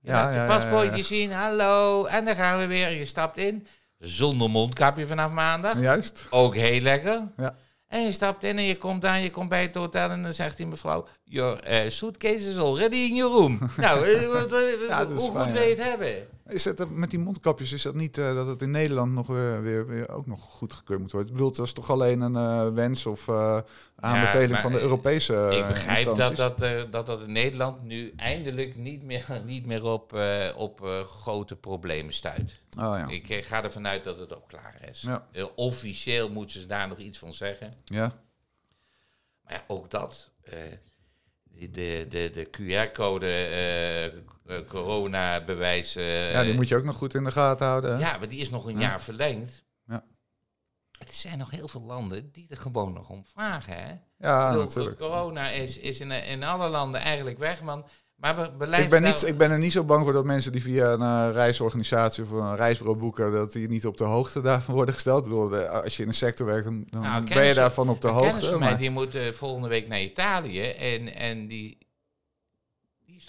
Je 0.00 0.10
Ja, 0.10 0.24
laat 0.24 0.34
je 0.34 0.44
paspoortje 0.44 1.02
zien, 1.02 1.32
hallo, 1.32 2.04
en 2.04 2.24
dan 2.24 2.36
gaan 2.36 2.58
we 2.58 2.66
weer. 2.66 2.90
Je 2.90 3.04
stapt 3.04 3.36
in, 3.36 3.66
zonder 3.98 4.50
mondkapje 4.50 5.06
vanaf 5.06 5.30
maandag. 5.30 5.80
Juist. 5.80 6.26
Ook 6.30 6.54
heel 6.54 6.80
lekker. 6.80 7.22
Ja. 7.36 7.54
En 7.90 8.04
je 8.04 8.12
stapt 8.12 8.44
in 8.44 8.58
en 8.58 8.64
je 8.64 8.76
komt 8.76 9.04
aan, 9.04 9.22
je 9.22 9.30
komt 9.30 9.48
bij 9.48 9.62
het 9.62 9.74
hotel 9.74 10.10
en 10.10 10.22
dan 10.22 10.32
zegt 10.32 10.56
die 10.56 10.66
mevrouw... 10.66 11.06
Your 11.24 11.62
eh, 11.62 11.90
suitcase 11.90 12.48
is 12.48 12.58
already 12.58 12.96
in 12.96 13.14
your 13.14 13.32
room. 13.32 13.58
nou, 13.76 14.04
eh, 14.04 14.24
eh, 14.24 14.88
Ja, 14.88 15.06
hoe 15.06 15.32
fijn, 15.32 15.42
goed 15.42 15.52
wil 15.52 15.62
je 15.62 15.68
het 15.68 15.84
hebben? 15.84 16.28
Is 16.50 16.64
het, 16.64 16.80
eh, 16.80 16.86
met 16.86 17.10
die 17.10 17.18
mondkapjes, 17.18 17.72
is 17.72 17.82
dat 17.82 17.94
niet 17.94 18.18
eh, 18.18 18.34
dat 18.34 18.46
het 18.46 18.62
in 18.62 18.70
Nederland 18.70 19.12
nog 19.12 19.26
weer, 19.26 19.62
weer, 19.62 19.86
weer 19.86 20.08
ook 20.08 20.26
nog 20.26 20.40
goedgekeurd 20.42 21.00
moet 21.00 21.12
worden? 21.12 21.28
Ik 21.30 21.34
bedoel, 21.36 21.50
het 21.50 21.58
was 21.60 21.72
toch 21.72 21.90
alleen 21.90 22.20
een 22.20 22.36
eh, 22.36 22.74
wens 22.74 23.06
of 23.06 23.28
eh, 23.28 23.58
aanbeveling 23.96 24.58
van 24.58 24.72
de 24.72 24.80
Europese 24.80 25.34
eh, 25.36 25.58
Ik 25.58 25.66
begrijp 25.66 26.04
dat 26.04 26.18
instanties? 26.18 26.36
dat, 26.36 26.62
eh, 26.62 26.82
dat 26.90 27.06
dat 27.06 27.20
in 27.20 27.32
Nederland 27.32 27.82
nu 27.82 28.12
eindelijk 28.16 28.76
niet 28.76 29.02
meer, 29.02 29.40
niet 29.44 29.66
meer 29.66 29.84
op, 29.84 30.12
eh, 30.12 30.48
op 30.56 30.84
eh, 30.84 31.00
grote 31.04 31.56
problemen 31.56 32.12
stuit. 32.12 32.60
Oh 32.78 32.96
ja. 32.96 33.08
Ik 33.08 33.28
eh, 33.30 33.44
ga 33.44 33.64
ervan 33.64 33.86
uit 33.86 34.04
dat 34.04 34.18
het 34.18 34.36
ook 34.36 34.48
klaar 34.48 34.88
is. 34.90 35.00
Ja. 35.00 35.26
Eh, 35.32 35.44
officieel 35.54 36.30
moeten 36.30 36.60
ze 36.60 36.66
daar 36.66 36.88
nog 36.88 36.98
iets 36.98 37.18
van 37.18 37.32
zeggen. 37.32 37.70
ja. 37.84 38.12
Maar 39.44 39.52
ja, 39.52 39.64
ook 39.66 39.90
dat. 39.90 40.30
Eh, 41.60 41.72
de, 41.72 42.06
de, 42.08 42.30
de 42.32 42.44
QR-code 42.50 43.26
eh, 43.26 44.04
eh, 44.06 44.12
coronabewijs. 44.68 45.96
eh, 45.96 46.32
ja, 46.32 46.42
die 46.42 46.54
moet 46.54 46.68
je 46.68 46.76
ook 46.76 46.84
nog 46.84 46.96
goed 46.96 47.14
in 47.14 47.24
de 47.24 47.30
gaten 47.30 47.66
houden. 47.66 47.92
hè? 47.92 47.98
Ja, 47.98 48.18
maar 48.18 48.28
die 48.28 48.40
is 48.40 48.50
nog 48.50 48.66
een 48.66 48.74
Ja. 48.74 48.80
jaar 48.80 49.00
verlengd. 49.02 49.64
Ja. 49.86 50.04
Er 50.98 51.06
zijn 51.10 51.38
nog 51.38 51.50
heel 51.50 51.68
veel 51.68 51.82
landen 51.82 52.30
die 52.32 52.46
er 52.48 52.56
gewoon 52.56 52.92
nog 52.92 53.08
om 53.08 53.24
vragen. 53.26 53.74
Hè? 53.76 53.92
Ja, 54.18 54.48
bedoel, 54.48 54.62
natuurlijk. 54.64 54.98
Corona 54.98 55.50
is, 55.50 55.78
is 55.78 56.00
in, 56.00 56.10
in 56.10 56.42
alle 56.44 56.68
landen 56.68 57.00
eigenlijk 57.00 57.38
weg, 57.38 57.62
man. 57.62 57.86
Maar 58.20 58.34
we 58.58 58.66
Ik 58.76 58.88
ben, 58.88 59.02
niet, 59.02 59.26
ik 59.26 59.38
ben 59.38 59.50
er 59.50 59.58
niet 59.58 59.72
zo 59.72 59.84
bang 59.84 60.04
voor 60.04 60.12
dat 60.12 60.24
mensen 60.24 60.52
die 60.52 60.62
via 60.62 60.92
een 60.92 61.00
eh, 61.28 61.34
reisorganisatie 61.34 62.24
of 62.24 62.30
een 62.30 62.56
reisbureau 62.56 62.98
boeken, 62.98 63.32
dat 63.32 63.52
die 63.52 63.68
niet 63.68 63.86
op 63.86 63.96
de 63.96 64.04
hoogte 64.04 64.40
daarvan 64.40 64.74
worden 64.74 64.94
gesteld. 64.94 65.18
Ik 65.22 65.28
bedoel, 65.28 65.48
de- 65.48 65.68
als 65.68 65.96
je 65.96 66.02
in 66.02 66.08
een 66.08 66.14
sector 66.14 66.46
werkt, 66.46 66.64
dan, 66.64 66.84
dan 66.90 67.00
Nou, 67.02 67.24
ben 67.34 67.46
je 67.46 67.54
daarvan 67.54 67.88
op 67.88 68.00
de 68.00 68.08
Een 68.08 68.14
kennis 68.14 68.32
hoogte. 68.32 68.48
van 68.50 68.58
mij, 68.58 68.76
die 68.76 68.90
moet 68.90 69.14
eh, 69.14 69.22
volgende 69.32 69.68
week 69.68 69.88
naar 69.88 70.00
Italië. 70.00 70.60
En, 70.62 71.14
en 71.14 71.46
die, 71.46 71.78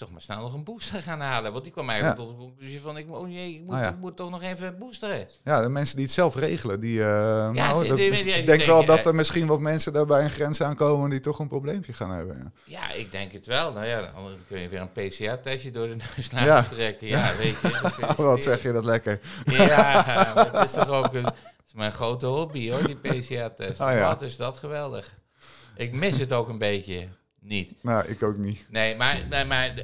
toch 0.02 0.10
maar 0.12 0.20
snel 0.20 0.40
nog 0.40 0.54
een 0.54 0.64
booster 0.64 1.02
gaan 1.02 1.20
halen. 1.20 1.52
Want 1.52 1.64
die 1.64 1.72
kwam 1.72 1.88
eigenlijk 1.88 2.20
tot 2.20 2.28
de 2.30 2.36
conclusie 2.36 2.80
van... 2.80 2.96
Ik, 2.96 3.10
oh 3.14 3.30
jee, 3.30 3.54
ik 3.54 3.62
moet, 3.62 3.74
Ah, 3.74 3.80
ja. 3.80 3.88
ik 3.88 3.98
moet 3.98 4.16
toch 4.16 4.30
nog 4.30 4.42
even 4.42 4.78
boosteren. 4.78 5.28
Ja, 5.44 5.62
de 5.62 5.68
mensen 5.68 5.96
die 5.96 6.04
het 6.04 6.14
zelf 6.14 6.34
regelen, 6.34 6.80
die. 6.80 7.00
nou, 7.00 7.54
ze- 7.82 7.88
dat- 7.88 7.96
die- 7.96 8.10
die- 8.10 8.24
die 8.24 8.32
ik 8.32 8.46
denk 8.46 8.62
wel 8.62 8.84
dat 8.84 9.06
er 9.06 9.14
misschien 9.14 9.46
wat 9.46 9.60
mensen 9.60 9.92
daar 9.92 10.06
bij 10.06 10.22
een 10.24 10.30
grens 10.30 10.62
aankomen 10.62 11.10
die 11.10 11.20
toch 11.20 11.38
een 11.38 11.48
probleempje 11.48 11.92
gaan 11.92 12.10
hebben. 12.10 12.52
Ja. 12.64 12.80
Ja, 12.80 12.92
ik 12.98 13.10
denk 13.12 13.32
het 13.32 13.46
wel. 13.46 13.72
Nou 13.72 13.86
ja, 13.86 14.00
dan 14.00 14.12
kun 14.48 14.60
je 14.60 14.68
weer 14.68 14.80
een 14.80 14.92
PCR-testje 14.92 15.70
door 15.70 15.88
de 15.88 15.94
neus 16.16 16.26
Ja. 16.30 16.44
laten 16.46 16.76
trekken. 16.76 17.06
Ja, 17.06 17.36
weet 17.38 17.56
je. 17.60 18.14
Wat 18.22 18.42
zeg 18.42 18.62
je 18.62 18.72
dat 18.72 18.84
lekker? 18.84 19.20
Ja, 19.44 20.04
maar 20.34 20.52
het 20.52 20.64
is 20.64 20.72
toch 20.72 20.88
ook 20.88 21.14
een, 21.14 21.26
is 21.66 21.74
mijn 21.74 21.92
grote 21.92 22.26
hobby 22.26 22.70
hoor, 22.70 22.86
die 22.86 22.96
PCR-test. 22.96 23.80
Ah, 23.80 23.92
ja. 23.96 24.06
Wat 24.08 24.22
is 24.22 24.36
dat 24.36 24.56
geweldig. 24.56 25.14
Ik 25.76 25.92
mis 25.94 26.18
het 26.18 26.32
ook 26.32 26.48
een 26.48 26.58
beetje 26.58 27.08
niet. 27.42 27.82
Nou, 27.82 28.06
ik 28.08 28.22
ook 28.22 28.36
niet. 28.36 28.66
Nee, 28.70 28.96
maar, 28.96 29.26
nee, 29.30 29.44
maar 29.44 29.74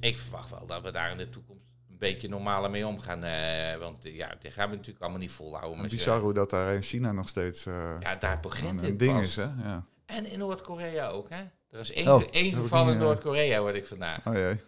ik 0.00 0.18
verwacht 0.18 0.50
wel 0.50 0.66
dat 0.66 0.82
we 0.82 0.90
daar 0.90 1.10
in 1.10 1.16
de 1.16 1.28
toekomst 1.28 1.64
een 1.90 1.98
beetje 1.98 2.28
normaler 2.28 2.70
mee 2.70 2.86
omgaan. 2.86 3.24
eh 3.24 3.76
want 3.78 4.04
eh, 4.04 4.16
ja, 4.16 4.34
die 4.40 4.50
gaan 4.50 4.68
we 4.70 4.74
natuurlijk 4.76 5.02
allemaal 5.02 5.20
niet 5.20 5.32
volhouden. 5.32 5.90
Z'n- 5.90 5.96
bizar 5.96 6.20
hoe 6.20 6.32
dat 6.32 6.50
daar 6.50 6.74
in 6.74 6.82
China 6.82 7.12
nog 7.12 7.28
steeds 7.28 7.66
eh, 7.66 7.96
Ja, 8.00 8.14
daar 8.16 8.40
begint 8.40 8.82
een 8.82 8.88
het 8.88 8.98
ding 8.98 9.12
pas. 9.18 9.22
is, 9.22 9.36
hè? 9.36 9.42
Ja. 9.42 9.84
En 10.06 10.26
in 10.26 10.38
Noord-Korea 10.38 11.08
ook, 11.08 11.28
hè? 11.30 11.42
Er 11.70 11.80
is 11.80 11.92
één, 11.92 12.08
Oh, 12.14 12.22
één 12.30 12.52
geval 12.52 12.84
niet, 12.84 12.94
in 12.94 13.00
eh, 13.00 13.06
Noord-Korea, 13.06 13.58
hoorde 13.58 13.78
ik 13.78 13.86
vandaag. 13.86 14.26
Oh 14.26 14.34
jee. 14.34 14.60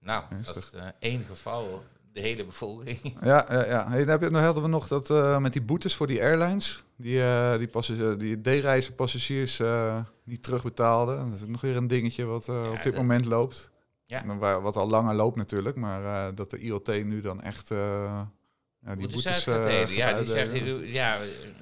Nou, 0.00 0.24
Rustig. 0.30 0.54
dat 0.54 0.64
is 0.72 0.72
eh, 0.80 0.86
één 0.98 1.24
geval, 1.24 1.84
de 2.12 2.20
hele 2.20 2.44
bevolking. 2.44 2.98
Ja, 3.22 3.46
ja, 3.50 3.66
ja. 3.66 3.88
Hey, 3.88 3.98
dan 3.98 4.08
heb 4.08 4.20
je, 4.22 4.30
dan 4.30 4.42
hadden 4.42 4.62
we 4.62 4.68
nog 4.68 4.88
dat 4.88 5.10
eh, 5.10 5.38
met 5.38 5.52
die 5.52 5.62
boetes 5.62 5.94
voor 5.94 6.06
die 6.06 6.20
airlines. 6.22 6.82
Die, 6.96 7.22
eh 7.22 7.58
die, 7.58 7.68
passagier, 7.68 8.18
die 8.18 8.40
D-reizen 8.40 8.94
passagiers 8.94 9.60
eh, 9.60 10.00
niet 10.28 10.42
terugbetaalden. 10.42 11.24
Dat 11.28 11.36
is 11.36 11.42
ook 11.42 11.48
nog 11.48 11.60
weer 11.60 11.76
een 11.76 11.86
dingetje 11.88 12.24
wat 12.24 12.48
eh, 12.48 12.66
op 12.68 12.74
dit 12.74 12.84
dat- 12.84 12.94
moment 12.94 13.24
loopt. 13.24 13.70
Ja. 14.06 14.36
Wat 14.60 14.76
al 14.76 14.88
langer 14.88 15.14
loopt 15.14 15.36
natuurlijk. 15.36 15.76
Maar 15.76 16.28
eh, 16.28 16.36
dat 16.36 16.50
de 16.50 16.58
ILT 16.58 17.04
nu 17.04 17.20
dan 17.20 17.42
echt 17.42 17.70
eh, 17.70 18.20
ja, 18.84 18.94
die 18.96 19.08
Boetes 19.08 19.44
gaat 19.44 19.90
Ja, 19.90 20.12
die 20.12 20.24
zeggen, 20.24 20.86
ja, 20.86 21.16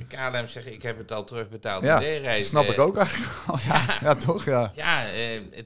KLM 0.08 0.46
zegt, 0.46 0.66
ik 0.66 0.82
heb 0.82 0.98
het 0.98 1.12
al 1.12 1.24
terugbetaald. 1.24 1.84
Ja, 1.84 1.98
D-reis, 1.98 2.46
snap 2.46 2.64
ik 2.66 2.78
ook 2.78 2.96
eigenlijk 2.96 3.32
wel. 3.46 3.58
Ja, 3.66 3.98
ja 4.00 4.14
toch? 4.14 4.44
Ja. 4.44 4.72
Ja, 4.74 5.00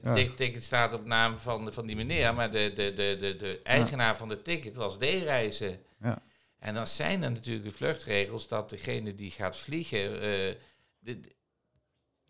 het 0.01 0.37
ticket 0.37 0.63
staat 0.63 0.93
op 0.93 1.05
naam 1.05 1.39
van, 1.39 1.73
van 1.73 1.85
die 1.85 1.95
meneer, 1.95 2.33
maar 2.33 2.51
de, 2.51 2.71
de, 2.75 2.93
de, 2.93 3.17
de, 3.19 3.35
de 3.35 3.59
eigenaar 3.63 4.17
van 4.17 4.27
de 4.29 4.41
ticket 4.41 4.75
was 4.75 4.97
D-reizen. 4.97 5.79
Ja. 6.01 6.21
En 6.59 6.73
dan 6.73 6.87
zijn 6.87 7.23
er 7.23 7.31
natuurlijk 7.31 7.69
de 7.69 7.75
vluchtregels 7.75 8.47
dat 8.47 8.69
degene 8.69 9.13
die 9.13 9.31
gaat 9.31 9.57
vliegen, 9.57 10.19
de- 10.99 11.19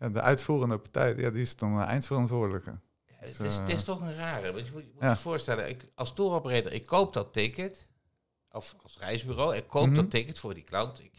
Ja, 0.02 0.08
de 0.08 0.20
uitvoerende 0.20 0.78
partij, 0.78 1.14
ja, 1.16 1.30
die 1.30 1.42
is 1.42 1.56
dan 1.56 1.80
eh, 1.80 1.86
eindverantwoordelijke. 1.86 2.78
het, 3.14 3.40
is, 3.40 3.56
het 3.56 3.68
is 3.68 3.84
toch 3.84 4.00
een 4.00 4.14
rare. 4.14 4.52
Want 4.52 4.66
je 4.66 4.72
moet 4.72 4.82
je, 4.82 4.90
moet 4.94 5.02
Ja. 5.02 5.10
je 5.10 5.16
voorstellen, 5.16 5.68
ik, 5.68 5.84
als 5.94 6.14
touroperator, 6.14 6.72
ik 6.72 6.86
koop 6.86 7.12
dat 7.12 7.32
ticket, 7.32 7.86
of 8.50 8.74
als 8.82 8.98
reisbureau, 8.98 9.56
ik 9.56 9.66
koop 9.68 9.86
Mhm. 9.86 9.94
dat 9.94 10.10
ticket 10.10 10.38
voor 10.38 10.54
die 10.54 10.62
klant. 10.64 11.00
Ik 11.00 11.12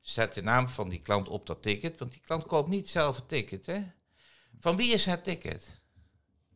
zet 0.00 0.34
de 0.34 0.42
naam 0.42 0.68
van 0.68 0.88
die 0.88 1.00
klant 1.00 1.28
op 1.28 1.46
dat 1.46 1.62
ticket, 1.62 1.98
want 1.98 2.12
die 2.12 2.20
klant 2.20 2.46
koopt 2.46 2.68
niet 2.68 2.88
zelf 2.88 3.16
het 3.16 3.28
ticket. 3.28 3.66
Hè? 3.66 3.82
Van 4.60 4.76
wie 4.76 4.92
is 4.92 5.06
het 5.06 5.24
ticket? 5.24 5.80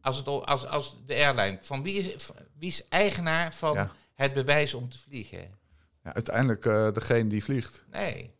Als, 0.00 0.16
het, 0.16 0.26
als, 0.26 0.66
als 0.66 0.96
de 1.06 1.14
airline, 1.14 1.58
van 1.60 1.82
wie 1.82 1.98
is, 2.12 2.30
wie 2.58 2.68
is 2.68 2.88
eigenaar 2.88 3.54
van 3.54 3.74
Ja. 3.74 3.92
het 4.14 4.32
bewijs 4.32 4.74
om 4.74 4.88
te 4.88 4.98
vliegen? 4.98 5.58
Ja, 6.02 6.14
uiteindelijk 6.14 6.66
eh, 6.66 6.92
degene 6.92 7.28
die 7.28 7.44
vliegt. 7.44 7.84
Nee. 7.90 8.34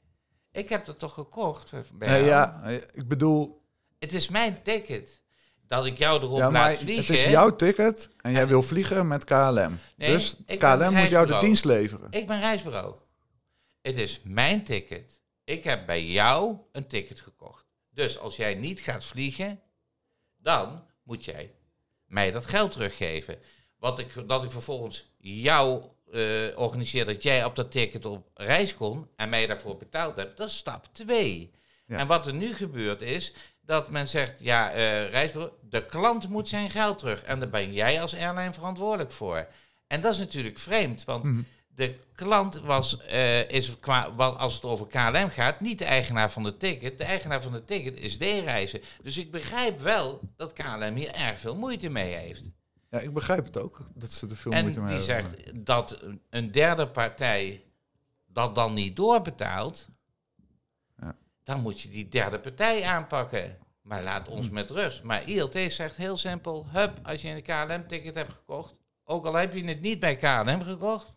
Ik 0.53 0.69
heb 0.69 0.85
dat 0.85 0.99
toch 0.99 1.15
gekocht 1.15 1.73
Nee, 1.99 2.25
ja, 2.25 2.63
eh, 2.63 2.75
ik 2.75 3.09
bedoel, 3.09 3.63
Het 3.99 4.13
is 4.13 4.29
mijn 4.29 4.63
ticket. 4.63 5.21
Dat 5.67 5.87
ik 5.87 5.99
jou 5.99 6.23
erop 6.23 6.39
ja, 6.39 6.51
maar 6.51 6.63
laat 6.63 6.71
het 6.71 6.81
vliegen. 6.81 7.15
is 7.15 7.25
jouw 7.25 7.57
ticket 7.57 8.09
en 8.21 8.33
jij 8.33 8.47
wil 8.47 8.63
vliegen 8.63 9.09
met 9.09 9.25
KLM. 9.25 9.79
Nee, 9.97 10.13
dus 10.13 10.37
KLM 10.59 10.95
moet 10.95 11.09
jou 11.09 11.27
de 11.27 11.39
dienst 11.39 11.65
leveren. 11.65 12.07
Ik 12.11 12.27
ben 12.27 12.41
reisbureau. 12.41 12.95
Het 13.81 13.97
is 13.97 14.21
mijn 14.25 14.65
ticket. 14.65 15.21
Ik 15.45 15.65
heb 15.65 15.87
bij 15.87 16.05
jou 16.05 16.57
een 16.73 16.87
ticket 16.87 17.21
gekocht. 17.21 17.67
Dus 17.91 18.19
als 18.19 18.37
jij 18.37 18.55
niet 18.55 18.81
gaat 18.81 19.05
vliegen, 19.05 19.61
dan 20.37 20.85
moet 21.03 21.25
jij 21.25 21.55
mij 22.07 22.31
dat 22.31 22.47
geld 22.47 22.73
teruggeven. 22.73 23.39
Wat 23.79 23.99
ik, 23.99 24.29
dat 24.29 24.45
ik 24.45 24.51
vervolgens 24.51 25.13
jou 25.19 25.85
organiseer 26.57 27.05
dat 27.05 27.23
jij 27.23 27.45
op 27.45 27.57
dat 27.57 27.71
ticket 27.71 28.05
op 28.07 28.29
reis 28.35 28.75
kon 28.75 29.09
en 29.17 29.29
mij 29.29 29.47
daarvoor 29.47 29.77
betaald 29.77 30.17
hebt, 30.17 30.37
dat 30.37 30.49
is 30.49 30.57
stap 30.57 30.87
2. 30.93 31.51
Ja. 31.87 31.99
En 31.99 32.07
wat 32.07 32.27
er 32.27 32.35
nu 32.35 32.55
gebeurt 32.55 33.01
is 33.01 33.33
dat 33.61 33.91
men 33.91 34.09
zegt, 34.09 34.37
ja, 34.41 34.71
eh 34.73 35.11
reisbureau, 35.11 35.53
de 35.61 35.87
klant 35.87 36.29
moet 36.29 36.49
zijn 36.49 36.71
geld 36.71 36.99
terug. 36.99 37.23
En 37.23 37.41
daar 37.41 37.49
ben 37.49 37.73
jij 37.73 38.01
als 38.01 38.15
airline 38.17 38.53
verantwoordelijk 38.53 39.13
voor. 39.13 39.47
En 39.87 40.01
dat 40.01 40.13
is 40.13 40.19
natuurlijk 40.19 40.59
vreemd, 40.59 41.05
want 41.05 41.25
Mhm. 41.25 41.43
de 41.69 41.95
klant 42.15 42.61
was, 42.61 43.01
eh, 43.01 43.51
is 43.51 43.79
qua, 43.81 44.15
wat, 44.15 44.39
als 44.39 44.55
het 44.55 44.65
over 44.65 44.87
KLM 44.87 45.29
gaat, 45.31 45.61
niet 45.61 45.79
de 45.79 45.85
eigenaar 45.85 46.31
van 46.33 46.43
de 46.43 46.57
ticket. 46.57 46.99
De 46.99 47.05
eigenaar 47.05 47.43
van 47.43 47.53
de 47.53 47.65
ticket 47.65 47.97
is 47.97 48.17
D-reizen. 48.17 48.81
Dus 49.03 49.19
ik 49.19 49.31
begrijp 49.31 49.81
wel 49.81 50.21
dat 50.37 50.53
KLM 50.53 50.95
hier 50.95 51.15
erg 51.15 51.41
veel 51.41 51.57
moeite 51.57 51.89
mee 51.89 52.15
heeft. 52.15 52.51
Ja, 52.93 52.99
ik 52.99 53.13
begrijp 53.13 53.45
het 53.45 53.59
ook, 53.59 53.81
dat 53.95 54.11
ze 54.11 54.27
er 54.29 54.37
veel 54.37 54.53
en 54.53 54.63
moeite 54.63 54.81
mee 54.81 54.99
die 54.99 55.07
hebben. 55.13 55.31
zegt 55.45 55.67
dat 55.67 55.99
een- 56.31 56.53
derde 56.53 56.89
partij 56.89 57.65
dat 58.27 58.55
dan 58.55 58.75
niet 58.75 58.97
doorbetaalt, 58.97 59.89
Ja. 60.97 61.17
dan 61.43 61.61
moet 61.61 61.81
je 61.81 61.89
die 61.89 62.09
derde 62.09 62.39
partij 62.41 62.85
aanpakken. 62.85 63.59
Maar 63.83 64.03
laat 64.03 64.29
ons 64.29 64.47
Hm. 64.47 64.53
met 64.55 64.71
rust. 64.71 65.03
Maar 65.03 65.29
ILT 65.29 65.73
zegt 65.73 65.97
heel 65.97 66.17
simpel, 66.17 66.67
hup, 66.69 66.99
als 67.03 67.23
je 67.23 67.29
een 67.29 67.43
KLM-ticket 67.43 68.15
hebt 68.15 68.33
gekocht, 68.33 68.75
ook 69.05 69.27
al 69.27 69.35
heb 69.35 69.53
je 69.55 69.65
het 69.65 69.81
niet 69.81 69.99
bij 69.99 70.17
KLM 70.17 70.63
gekocht, 70.63 71.15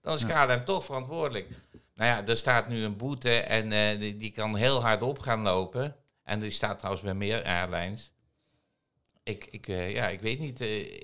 dan 0.00 0.14
is 0.14 0.24
KLM 0.26 0.64
toch 0.64 0.84
verantwoordelijk. 0.84 1.48
Nou 1.94 2.10
ja, 2.10 2.26
er 2.26 2.36
staat 2.36 2.68
nu 2.68 2.82
een 2.84 2.96
boete 2.96 3.38
en 3.38 3.72
eh, 3.72 3.98
die, 3.98 4.16
die 4.16 4.30
kan 4.30 4.56
heel 4.56 4.80
hard 4.82 5.02
op 5.02 5.18
gaan 5.18 5.40
lopen. 5.42 5.96
En 6.22 6.40
die 6.40 6.50
staat 6.50 6.78
trouwens 6.78 7.04
bij 7.04 7.14
meer 7.14 7.44
airlines. 7.44 8.12
Ik, 9.22 9.48
ik, 9.50 9.68
eh, 9.68 9.92
ja, 9.92 10.08
ik 10.08 10.20
weet 10.20 10.38
niet. 10.38 10.60
eh, 10.60 11.00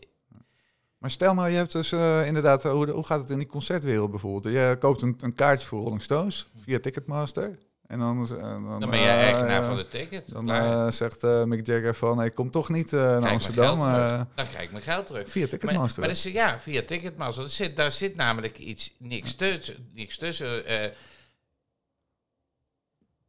Maar 0.98 1.10
stel 1.10 1.34
nou, 1.34 1.48
je 1.48 1.56
hebt 1.56 1.72
dus 1.72 1.92
eh, 1.92 2.26
inderdaad, 2.26 2.62
hoe, 2.62 2.90
hoe 2.90 3.04
gaat 3.06 3.20
het 3.20 3.30
in 3.30 3.38
die 3.38 3.46
concertwereld 3.46 4.10
bijvoorbeeld? 4.10 4.54
Je 4.54 4.76
koopt 4.78 5.02
een, 5.02 5.16
een 5.20 5.34
kaartje 5.34 5.66
voor 5.66 5.82
Rolling 5.82 6.02
Stones 6.02 6.48
via 6.56 6.78
Ticketmaster. 6.80 7.58
En 7.86 7.98
dan, 7.98 8.26
dan, 8.28 8.80
dan 8.80 8.90
ben 8.90 9.00
jij 9.00 9.22
eigenaar 9.22 9.64
van 9.64 9.76
de 9.76 9.88
ticket. 9.88 10.32
Dan 10.32 10.92
zegt 10.92 11.22
Mick 11.22 11.66
Jagger 11.66 11.94
van, 11.94 12.22
ik 12.22 12.34
kom 12.34 12.50
toch 12.50 12.68
niet 12.68 12.90
naar 12.90 13.18
Krijg 13.18 13.32
Amsterdam. 13.32 13.78
dan 13.78 14.46
krijg 14.46 14.62
ik 14.62 14.70
mijn 14.70 14.82
geld 14.82 15.06
terug. 15.06 15.28
via 15.28 15.46
Ticketmaster. 15.46 16.00
maar 16.02 16.10
is, 16.10 16.22
ja, 16.22 16.60
via 16.60 16.82
Ticketmaster. 16.82 17.44
Er 17.44 17.50
zit, 17.50 17.76
daar 17.76 17.92
zit 17.92 18.16
namelijk 18.16 18.58
iets, 18.58 18.94
niks 18.98 19.34
tussen. 19.34 19.90
Niks 19.94 20.16
tussen 20.16 20.64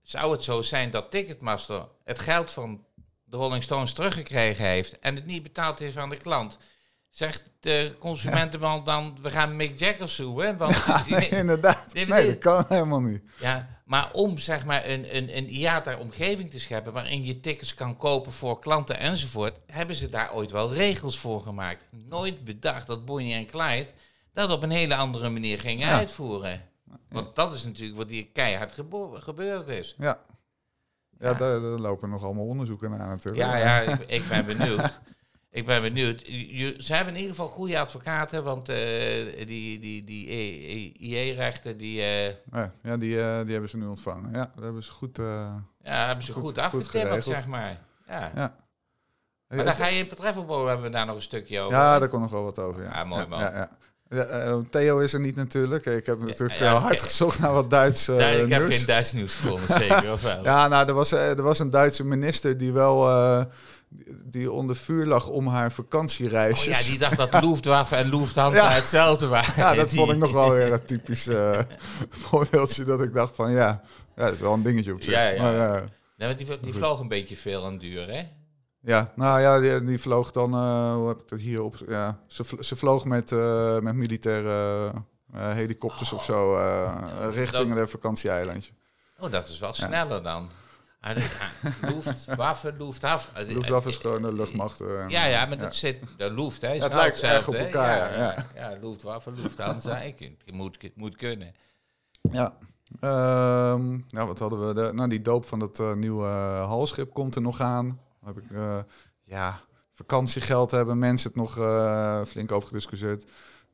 zou 0.09 0.31
het 0.31 0.43
zo 0.43 0.61
zijn 0.61 0.89
dat 0.91 1.11
Ticketmaster 1.11 1.87
het 2.03 2.19
geld 2.19 2.51
van 2.51 2.85
de 3.29 3.37
Rolling 3.37 3.63
Stones 3.63 3.93
teruggekregen 3.93 4.65
heeft 4.65 4.99
en 4.99 5.15
het 5.15 5.25
niet 5.25 5.43
betaald 5.43 5.81
is 5.81 5.97
aan 5.97 6.09
de 6.09 6.17
klant, 6.17 6.57
Zegt 7.09 7.49
de 7.59 7.95
consumentenman 7.99 8.83
dan, 8.83 9.17
we 9.21 9.29
gaan 9.29 9.55
Mick 9.55 9.79
Jagger 9.79 10.09
zoeken. 10.09 10.57
Want 10.57 10.85
Nee, 11.09 11.29
inderdaad. 11.29 11.93
Nee, 11.93 12.07
dat 12.27 12.37
kan 12.37 12.65
helemaal 12.67 13.01
niet. 13.01 13.21
Ja, 13.39 13.81
maar 13.85 14.09
om 14.13 14.37
zeg 14.37 14.65
maar 14.65 14.85
een, 14.87 15.15
een, 15.15 15.37
een 15.37 15.49
IATA-omgeving 15.53 16.51
te 16.51 16.59
scheppen 16.59 16.93
waarin 16.93 17.25
je 17.25 17.39
tickets 17.39 17.73
kan 17.73 17.97
kopen 17.97 18.31
voor 18.31 18.59
klanten 18.59 18.97
enzovoort, 18.99 19.59
hebben 19.65 19.95
ze 19.95 20.09
daar 20.09 20.33
ooit 20.33 20.51
wel 20.51 20.73
regels 20.73 21.19
voor 21.19 21.41
gemaakt. 21.41 21.83
Nooit 21.91 22.43
bedacht 22.43 22.87
dat 22.87 23.05
Bonnie 23.05 23.33
en 23.33 23.45
Clyde 23.45 23.91
dat 24.33 24.51
op 24.51 24.63
een 24.63 24.69
hele 24.71 24.95
andere 24.95 25.29
manier 25.29 25.59
gingen 25.59 25.87
Ja. 25.87 25.97
uitvoeren. 25.97 26.61
Want 27.09 27.35
dat 27.35 27.53
is 27.53 27.63
natuurlijk 27.63 27.97
wat 27.97 28.09
hier 28.09 28.27
keihard 28.27 28.73
gebeurd 29.13 29.67
is. 29.67 29.95
Ja. 29.97 30.19
Ja, 31.19 31.33
daar, 31.33 31.59
daar 31.61 31.61
lopen 31.61 32.09
nog 32.09 32.23
allemaal 32.23 32.45
onderzoeken 32.45 32.89
naar 32.89 33.07
natuurlijk. 33.07 33.43
Ja, 33.43 33.57
ja, 33.57 33.79
ik, 33.79 33.99
ik 34.21 34.27
ben 34.29 34.45
benieuwd. 34.45 34.99
Ik 35.51 35.65
ben 35.65 35.81
benieuwd. 35.81 36.21
Je, 36.27 36.75
ze 36.77 36.93
hebben 36.95 37.13
in 37.13 37.19
ieder 37.19 37.35
geval 37.35 37.47
goede 37.51 37.79
advocaten, 37.79 38.43
want 38.43 38.69
eh, 38.69 39.45
die, 39.47 39.79
die, 39.79 40.03
die 40.03 40.27
IE-rechten, 40.99 41.77
die 41.77 42.01
eh, 42.01 42.25
Ja, 42.51 42.73
ja, 42.83 42.97
die, 42.97 43.21
eh, 43.21 43.41
die 43.41 43.51
hebben 43.51 43.69
ze 43.69 43.77
nu 43.77 43.85
ontvangen. 43.85 44.31
Ja, 44.31 44.51
dat 44.55 44.63
hebben 44.63 44.83
ze 44.83 44.91
goed... 44.91 45.17
ja, 45.17 45.63
hebben 45.83 46.25
ze 46.25 46.33
Goed- 46.33 46.43
goed, 46.43 46.57
afgetimmerd, 46.57 47.23
zeg 47.23 47.47
maar. 47.47 47.79
Ja. 48.07 48.31
ja. 48.35 48.55
Maar 49.47 49.65
daar 49.65 49.75
ga 49.75 49.87
je 49.87 49.99
in 49.99 50.07
Petreffelbo 50.07 50.67
hebben 50.67 50.85
we 50.85 50.91
daar 50.91 51.05
nog 51.05 51.15
een 51.15 51.21
stukje 51.21 51.59
over. 51.59 51.77
Ja, 51.77 51.99
daar 51.99 52.09
komt 52.09 52.21
nog 52.21 52.31
wel 52.31 52.43
wat 52.43 52.59
over. 52.59 52.83
Ja, 52.83 52.89
Ja, 52.93 53.03
mooi, 53.03 53.21
ja, 53.21 53.27
man. 53.27 53.39
Ja, 53.39 53.77
ja. 54.09 54.23
Eh, 54.23 54.57
Theo 54.69 54.99
is 54.99 55.13
er 55.13 55.19
niet 55.19 55.35
natuurlijk. 55.35 55.85
Ik 55.85 56.05
heb 56.05 56.19
natuurlijk 56.19 56.59
ja, 56.59 56.65
wel 56.65 56.75
oké. 56.75 56.81
hard 56.83 57.01
gezocht 57.01 57.39
naar 57.39 57.51
wat 57.53 57.69
Duits 57.69 58.07
eh, 58.07 58.17
Daar, 58.17 58.31
ik 58.33 58.49
heb 58.49 58.61
nieuws. 58.61 58.77
geen 58.77 58.85
Duits 58.85 59.11
nieuws 59.11 59.35
gevonden, 59.35 59.67
zeker 59.77 60.11
of 60.11 60.21
wel? 60.21 60.43
Ja, 60.49 60.67
nou, 60.67 60.87
er 60.87 60.93
was, 60.93 61.11
eh, 61.11 61.29
er 61.29 61.41
was 61.43 61.59
een 61.59 61.69
Duitse 61.69 62.05
minister 62.05 62.57
die 62.57 62.71
wel 62.71 63.09
eh, 63.09 63.43
die- 64.25 64.51
onder 64.51 64.75
vuur 64.75 65.05
lag 65.05 65.27
om 65.27 65.47
haar 65.47 65.65
Oh 65.67 65.71
vakantiereisjes. 65.73 66.79
ja, 66.79 66.89
die 66.89 66.99
dacht 66.99 67.17
dat 67.17 67.43
Luftwaffe 67.43 67.95
en 67.95 68.09
Lufthansa 68.09 68.63
Ja. 68.63 68.69
hetzelfde 68.69 69.27
waren. 69.27 69.53
Ja, 69.55 69.73
dat 69.75 69.93
vond 69.95 70.11
ik 70.11 70.17
nog 70.17 70.31
wel 70.31 70.51
weer 70.51 70.73
een 70.73 70.85
typisch 70.85 71.27
eh, 71.37 71.59
voorbeeldje 72.09 72.83
dat 72.83 73.01
ik 73.01 73.13
dacht 73.13 73.35
van 73.35 73.51
ja, 73.51 73.81
ja, 74.15 74.25
dat 74.25 74.33
is 74.33 74.39
wel 74.39 74.53
een 74.53 74.61
dingetje 74.61 74.93
op 74.93 75.01
zich. 75.01 75.13
Ja, 75.13 75.27
ja. 75.27 75.41
Maar, 75.41 75.75
eh, 75.75 75.81
Nee, 76.17 76.27
want 76.27 76.47
die, 76.47 76.59
die 76.61 76.73
vloog 76.73 76.99
een 76.99 77.07
beetje 77.07 77.35
veel 77.35 77.65
en 77.65 77.77
duur, 77.77 78.07
hè? 78.07 78.21
Ja, 78.81 79.11
nou 79.15 79.41
ja, 79.41 79.59
die, 79.59 79.83
die 79.83 79.99
vloog 79.99 80.31
dan, 80.31 80.53
eh, 80.53 80.93
hoe 80.93 81.07
heb 81.07 81.19
ik 81.21 81.27
dat 81.27 81.39
hier 81.39 81.61
op? 81.61 81.75
Ja, 81.87 82.19
ze, 82.27 82.43
ze 82.59 82.75
vloog 82.75 83.05
met, 83.05 83.31
eh, 83.31 83.79
met 83.79 83.95
militaire 83.95 84.91
eh, 85.33 85.51
helikopters 85.53 86.13
of 86.13 86.23
zo 86.23 86.57
eh, 86.57 86.95
richting 87.31 87.67
dat- 87.67 87.77
de 87.77 87.87
vakantieeilandje. 87.87 88.71
Oh, 89.19 89.31
dat 89.31 89.47
is 89.47 89.59
wel 89.59 89.73
sneller 89.73 90.23
dan. 90.23 90.49
Luftwaffe, 91.81 92.73
Lufthansa. 92.77 93.27
Luftwaffe 93.35 93.89
is 93.89 93.97
gewoon 93.97 94.21
de 94.21 94.33
luchtmacht. 94.33 94.79
Ja, 95.07 95.25
ja, 95.25 95.45
maar 95.45 95.57
dat 95.57 95.75
zit... 95.75 95.97
De 96.17 96.31
Luft, 96.33 96.61
hè? 96.61 96.73
is 96.73 96.83
het 96.83 96.91
nou 96.91 97.01
lijkt 97.03 97.21
erg 97.21 97.47
op 97.47 97.53
elkaar, 97.53 98.17
Ja, 98.17 98.23
ja, 98.23 98.45
ja. 98.55 98.77
Luftwaffe, 98.81 99.31
Lufthansa. 99.31 99.95
het 99.99 100.51
moet, 100.51 100.77
het 100.81 100.95
moet 100.95 101.15
kunnen. 101.15 101.53
Ja. 102.31 102.53
Ehm, 102.99 103.87
nou, 104.09 104.27
wat 104.27 104.39
hadden 104.39 104.67
we? 104.67 104.73
De, 104.73 104.91
nou, 104.93 105.09
die 105.09 105.21
doop 105.21 105.45
van 105.45 105.59
dat 105.59 105.95
nieuwe 105.95 106.27
halschip 106.65 107.13
komt 107.13 107.35
er 107.35 107.41
nog 107.41 107.61
aan. 107.61 107.99
Heb 108.35 108.43
ik, 108.43 108.51
eh, 108.51 108.79
ja, 109.23 109.59
vakantiegeld 109.93 110.71
hebben 110.71 110.99
mensen 110.99 111.27
het 111.27 111.37
nog 111.37 111.57
eh, 111.57 112.25
flink 112.25 112.51
over 112.51 112.67
gediscussieerd. 112.67 113.23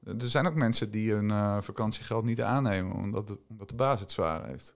Er 0.06 0.16
zijn 0.28 0.48
ook 0.48 0.56
mensen 0.56 0.92
die 0.92 1.12
hun 1.12 1.32
eh, 1.32 1.58
vakantiegeld 1.62 2.26
niet 2.26 2.42
aannemen, 2.42 2.96
omdat, 2.96 3.30
het, 3.30 3.40
omdat 3.50 3.70
de 3.70 3.76
baas 3.76 4.00
het 4.00 4.12
zwaar 4.12 4.48
heeft. 4.48 4.76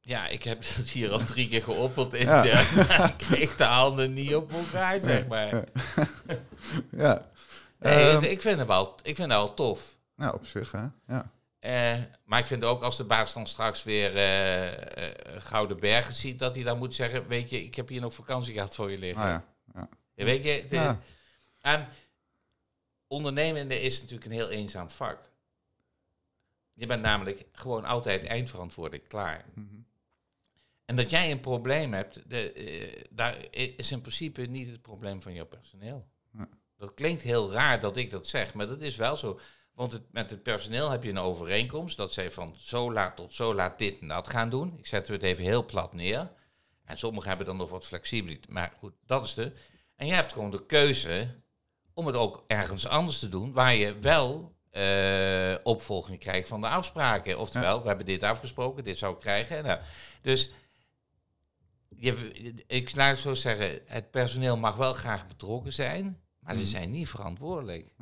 Ja, 0.00 0.28
ik 0.28 0.42
heb 0.42 0.58
het 0.58 0.88
hier 0.90 1.10
al 1.10 1.18
drie 1.24 1.48
keer 1.48 1.62
geopperd 1.62 2.12
in 2.12 2.26
Ja. 2.26 2.42
Ik 3.08 3.14
kreeg 3.16 3.56
de 3.56 3.64
handen 3.64 4.12
niet 4.12 4.34
op 4.34 4.52
elkaar, 4.52 5.00
zeg 5.00 5.26
maar. 5.26 5.50
Ja, 6.90 7.30
Nee, 7.78 8.10
Ehm. 8.10 8.22
ik 8.22 8.40
vind 8.40 8.58
het 8.58 8.66
wel, 8.68 8.94
ik 9.02 9.16
vind 9.16 9.18
het 9.18 9.38
wel 9.38 9.54
tof. 9.54 9.96
nou, 10.16 10.34
op 10.34 10.46
zich, 10.46 10.72
hè. 10.72 10.84
Ja. 11.06 11.30
Eh, 11.62 11.98
maar 12.24 12.38
ik 12.38 12.46
vind 12.46 12.64
ook 12.64 12.82
als 12.82 12.96
de 12.96 13.04
baas 13.04 13.32
dan 13.32 13.46
straks 13.46 13.82
weer 13.82 14.16
eh, 14.16 15.08
eh, 15.08 15.42
Gouden 15.42 15.80
Bergen 15.80 16.14
ziet, 16.14 16.38
dat 16.38 16.54
hij 16.54 16.64
dan 16.64 16.78
moet 16.78 16.94
zeggen, 16.94 17.28
weet 17.28 17.50
je, 17.50 17.64
ik 17.64 17.74
heb 17.74 17.88
hier 17.88 18.00
nog 18.00 18.14
vakantie 18.14 18.52
gehad 18.52 18.74
voor 18.74 18.90
je 18.90 18.98
liggen. 18.98 19.24
Nou 19.24 19.40
ja. 19.74 19.88
Ja, 20.14 20.24
weet 20.24 20.44
je, 20.44 20.64
de, 20.68 20.96
en 21.60 21.88
ondernemende 23.06 23.80
is 23.80 24.00
natuurlijk 24.00 24.24
een 24.24 24.36
heel 24.36 24.50
eenzaam 24.50 24.90
vak. 24.90 25.30
Je 26.72 26.86
bent 26.86 27.02
namelijk 27.02 27.44
gewoon 27.52 27.84
altijd 27.84 28.24
eindverantwoordelijk 28.24 29.08
klaar. 29.08 29.44
Mhm. 29.54 29.66
En 30.84 30.96
dat 30.96 31.10
jij 31.10 31.30
een 31.30 31.40
probleem 31.40 31.92
hebt, 31.92 32.30
de, 32.30 33.06
daar 33.10 33.46
is 33.50 33.92
in 33.92 34.00
principe 34.00 34.42
niet 34.42 34.70
het 34.70 34.82
probleem 34.82 35.22
van 35.22 35.34
jouw 35.34 35.46
personeel. 35.46 36.06
Dat 36.76 36.94
klinkt 36.94 37.22
heel 37.22 37.52
raar 37.52 37.80
dat 37.80 37.96
ik 37.96 38.10
dat 38.10 38.26
zeg, 38.26 38.54
maar 38.54 38.66
dat 38.66 38.80
is 38.80 38.96
wel 38.96 39.16
zo. 39.16 39.40
Want 39.74 39.92
het, 39.92 40.12
met 40.12 40.30
het 40.30 40.42
personeel 40.42 40.90
heb 40.90 41.02
je 41.02 41.10
een 41.10 41.18
overeenkomst 41.18 41.96
dat 41.96 42.12
zij 42.12 42.30
van 42.30 42.54
zo 42.56 42.92
laat 42.92 43.16
tot 43.16 43.34
zo 43.34 43.54
laat 43.54 43.78
dit 43.78 44.00
en 44.00 44.08
dat 44.08 44.28
gaan 44.28 44.50
doen. 44.50 44.78
Ik 44.78 44.86
zet 44.86 45.08
het 45.08 45.22
even 45.22 45.44
heel 45.44 45.64
plat 45.64 45.92
neer. 45.92 46.30
En 46.84 46.98
sommigen 46.98 47.28
hebben 47.28 47.46
dan 47.46 47.56
nog 47.56 47.70
wat 47.70 47.84
flexibiliteit. 47.84 48.48
Maar 48.48 48.72
goed, 48.78 48.92
dat 49.06 49.24
is 49.24 49.34
de. 49.34 49.52
En 49.96 50.06
je 50.06 50.14
hebt 50.14 50.32
gewoon 50.32 50.50
de 50.50 50.66
keuze 50.66 51.42
om 51.94 52.06
het 52.06 52.16
ook 52.16 52.44
ergens 52.46 52.86
anders 52.86 53.18
te 53.18 53.28
doen, 53.28 53.52
waar 53.52 53.74
je 53.74 53.98
wel 53.98 54.56
eh, 54.70 55.54
opvolging 55.62 56.18
krijgt 56.18 56.48
van 56.48 56.60
de 56.60 56.68
afspraken. 56.68 57.38
Oftewel, 57.38 57.82
we 57.82 57.88
hebben 57.88 58.06
dit 58.06 58.22
afgesproken, 58.22 58.84
dit 58.84 58.98
zou 58.98 59.14
ik 59.14 59.20
krijgen. 59.20 59.64
Nou, 59.64 59.80
dus 60.22 60.50
je, 61.88 62.64
ik 62.66 62.96
laat 62.96 63.10
het 63.10 63.18
zo 63.18 63.34
zeggen, 63.34 63.80
het 63.86 64.10
personeel 64.10 64.56
mag 64.56 64.76
wel 64.76 64.92
graag 64.92 65.26
betrokken 65.26 65.72
zijn, 65.72 66.20
maar 66.38 66.54
ze 66.54 66.64
zijn 66.64 66.90
niet 66.90 67.08
verantwoordelijk. 67.08 67.94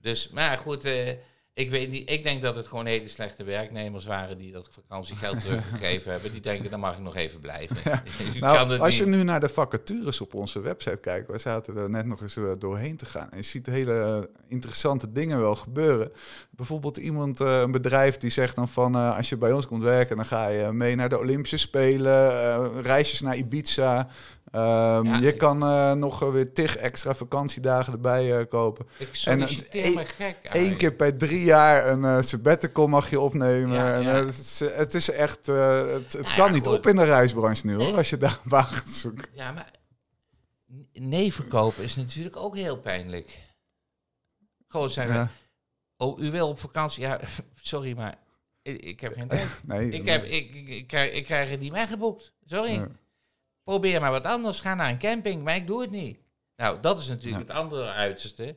Dus, 0.00 0.28
maar 0.28 0.58
goed, 0.58 0.84
eh, 0.84 1.08
ik 1.52 1.70
weet 1.70 1.90
niet. 1.90 2.10
Ik 2.10 2.22
denk 2.22 2.42
dat 2.42 2.56
het 2.56 2.66
gewoon 2.66 2.86
hele 2.86 3.08
slechte 3.08 3.44
werknemers 3.44 4.04
waren 4.04 4.38
die 4.38 4.52
dat 4.52 4.68
vakantiegeld 4.70 5.40
teruggegeven 5.44 6.12
hebben. 6.12 6.32
Die 6.32 6.40
denken, 6.40 6.70
dan 6.70 6.80
mag 6.80 6.94
ik 6.94 7.02
nog 7.02 7.16
even 7.16 7.40
blijven. 7.40 7.76
Nou, 8.40 8.78
als 8.78 8.98
je 8.98 9.06
nu 9.06 9.22
naar 9.22 9.40
de 9.40 9.48
vacatures 9.48 10.20
op 10.20 10.34
onze 10.34 10.60
website 10.60 11.00
kijkt, 11.00 11.30
we 11.30 11.38
zaten 11.38 11.76
er 11.76 11.90
net 11.90 12.06
nog 12.06 12.22
eens 12.22 12.36
eh, 12.36 12.44
doorheen 12.58 12.96
te 12.96 13.06
gaan. 13.06 13.30
En 13.30 13.36
je 13.36 13.42
ziet 13.42 13.66
hele 13.66 13.92
eh, 13.92 14.18
interessante 14.48 15.12
dingen 15.12 15.40
wel 15.40 15.54
gebeuren. 15.54 16.12
Bijvoorbeeld 16.50 16.96
iemand, 16.96 17.40
een 17.40 17.70
bedrijf 17.70 18.16
die 18.16 18.30
zegt 18.30 18.56
dan 18.56 18.68
van, 18.68 18.94
als 18.94 19.28
je 19.28 19.36
bij 19.36 19.52
ons 19.52 19.66
komt 19.66 19.82
werken, 19.82 20.16
dan 20.16 20.26
ga 20.26 20.48
je 20.48 20.72
mee 20.72 20.94
naar 20.94 21.08
de 21.08 21.18
Olympische 21.18 21.56
Spelen, 21.56 22.82
reisjes 22.82 23.20
naar 23.20 23.36
Ibiza. 23.36 24.08
Ehm, 24.50 25.06
Ja, 25.06 25.18
je 25.18 25.36
kan 25.36 25.62
eh, 25.62 25.92
nog 25.92 26.18
weer 26.18 26.52
tig 26.52 26.76
extra 26.76 27.14
vakantiedagen 27.14 27.92
erbij 27.92 28.38
eh, 28.38 28.46
kopen. 28.48 28.86
Ik 28.98 29.08
en, 29.08 29.14
solliciteer 29.14 29.84
eh, 29.84 29.94
me 29.94 30.04
gek 30.04 30.36
Eén 30.42 30.76
keer 30.76 30.92
per 30.92 31.16
drie 31.16 31.44
jaar 31.44 31.86
een 31.86 32.04
eh 32.04 32.22
sabbatical 32.22 32.86
mag 32.86 33.10
je 33.10 33.20
opnemen. 33.20 33.76
Ja, 33.76 33.94
en, 33.94 34.02
ja. 34.02 34.24
het, 34.24 34.38
is, 34.38 34.60
het 34.60 34.94
is 34.94 35.10
echt, 35.10 35.46
het, 35.46 36.12
het 36.12 36.22
Nou 36.22 36.36
kan 36.36 36.52
niet 36.52 36.66
goed. 36.66 36.76
op 36.76 36.86
in 36.86 36.96
de 36.96 37.04
reisbranche 37.04 37.66
nu 37.66 37.74
hoor, 37.74 37.96
als 37.96 38.10
je 38.10 38.16
daar 38.16 38.38
een 38.44 38.50
baan 38.50 38.64
gaat 38.64 38.88
zoeken. 38.88 39.24
Ja, 39.32 39.52
maar 39.52 39.70
nee 40.92 41.32
verkopen 41.32 41.84
is 41.84 41.96
natuurlijk 41.96 42.36
ook 42.36 42.56
heel 42.56 42.78
pijnlijk. 42.78 43.48
Gewoon 44.68 44.90
zeggen, 44.90 45.30
oh, 45.96 46.20
u 46.20 46.30
wil 46.30 46.48
op 46.48 46.58
vakantie? 46.58 47.02
Ja, 47.02 47.20
sorry, 47.54 47.96
maar 47.96 48.18
ik, 48.62 48.80
ik 48.80 49.00
heb 49.00 49.12
geen 49.12 49.28
tijd. 49.28 49.60
Nee, 49.66 49.90
ik, 49.90 50.08
heb, 50.08 50.24
ik, 50.24 50.54
ik, 50.54 50.68
ik, 50.68 50.86
krijg, 50.86 51.12
ik 51.12 51.24
krijg 51.24 51.50
het 51.50 51.60
niet 51.60 51.72
weggeboekt. 51.72 52.32
Sorry. 52.46 52.86
Probeer 53.70 54.00
maar 54.00 54.10
wat 54.10 54.24
anders. 54.24 54.60
Ga 54.60 54.74
naar 54.74 54.90
een 54.90 54.98
camping, 54.98 55.44
maar 55.44 55.56
ik 55.56 55.66
doe 55.66 55.80
het 55.80 55.90
niet. 55.90 56.18
Nou, 56.56 56.80
dat 56.80 56.98
is 56.98 57.08
natuurlijk 57.08 57.48
het 57.48 57.56
andere 57.56 57.90
uiterste. 57.90 58.56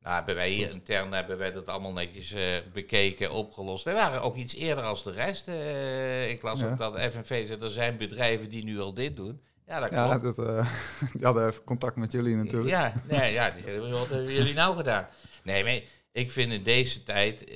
Nou, 0.00 0.14
hebben 0.16 0.34
wij 0.34 0.50
hier 0.50 0.70
intern 0.70 1.12
hebben 1.12 1.38
wij 1.38 1.52
dat 1.52 1.68
allemaal 1.68 1.92
netjes 1.92 2.32
eh, 2.32 2.42
bekeken, 2.72 3.32
opgelost. 3.32 3.84
Wij 3.84 3.94
waren 3.94 4.22
ook 4.22 4.36
iets 4.36 4.54
eerder 4.54 4.84
als 4.84 5.02
de 5.04 5.10
rest. 5.10 5.48
eh, 5.48 6.30
ik 6.30 6.42
las 6.42 6.60
Ja. 6.60 6.70
ook 6.70 6.78
dat 6.78 7.00
FNV 7.00 7.46
zei, 7.46 7.60
er 7.60 7.70
zijn 7.70 7.96
bedrijven 7.96 8.48
die 8.48 8.64
nu 8.64 8.80
al 8.80 8.94
dit 8.94 9.16
doen. 9.16 9.42
Ja, 9.66 9.80
dat 9.80 9.90
Ja, 9.90 10.18
klopt. 10.18 10.36
dat, 10.36 10.46
eh, 10.48 10.72
die 11.12 11.24
hadden 11.24 11.48
even 11.48 11.64
contact 11.64 11.96
met 11.96 12.12
jullie 12.12 12.34
natuurlijk. 12.36 12.68
Ja, 12.68 12.92
nee, 13.08 13.32
ja, 13.32 13.50
die 13.50 13.62
zeggen, 13.62 13.90
wat 13.90 14.08
hebben 14.08 14.32
jullie 14.32 14.54
nou 14.54 14.76
gedaan? 14.76 15.06
Nee, 15.42 15.64
maar 15.64 15.80
ik 16.12 16.32
vind 16.32 16.52
in 16.52 16.62
deze 16.62 17.02
tijd, 17.02 17.40
het 17.40 17.48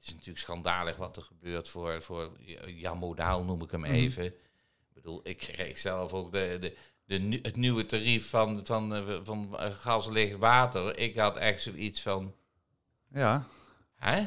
is 0.00 0.10
natuurlijk 0.12 0.38
schandalig 0.38 0.96
wat 0.96 1.16
er 1.16 1.22
gebeurt 1.22 1.68
voor, 1.68 2.02
voor 2.02 2.30
Jan 2.66 2.98
Modaal, 2.98 3.44
noem 3.44 3.62
ik 3.62 3.70
hem 3.70 3.80
Mhm. 3.80 3.90
even. 3.92 4.34
Bedoel, 5.02 5.20
ik 5.22 5.36
kreeg 5.36 5.78
zelf 5.78 6.12
ook 6.12 6.32
de, 6.32 6.56
de, 6.60 6.74
de, 7.04 7.38
het 7.42 7.56
nieuwe 7.56 7.86
tarief 7.86 8.28
van, 8.28 8.60
van, 8.64 8.94
eh, 8.94 9.18
van 9.22 9.58
eh, 9.58 9.72
gas, 9.72 10.08
licht, 10.08 10.38
water. 10.38 10.98
Ik 10.98 11.16
had 11.16 11.36
echt 11.36 11.62
zoiets 11.62 12.02
van, 12.02 12.34
Ja, 13.12 13.46
hè? 13.96 14.24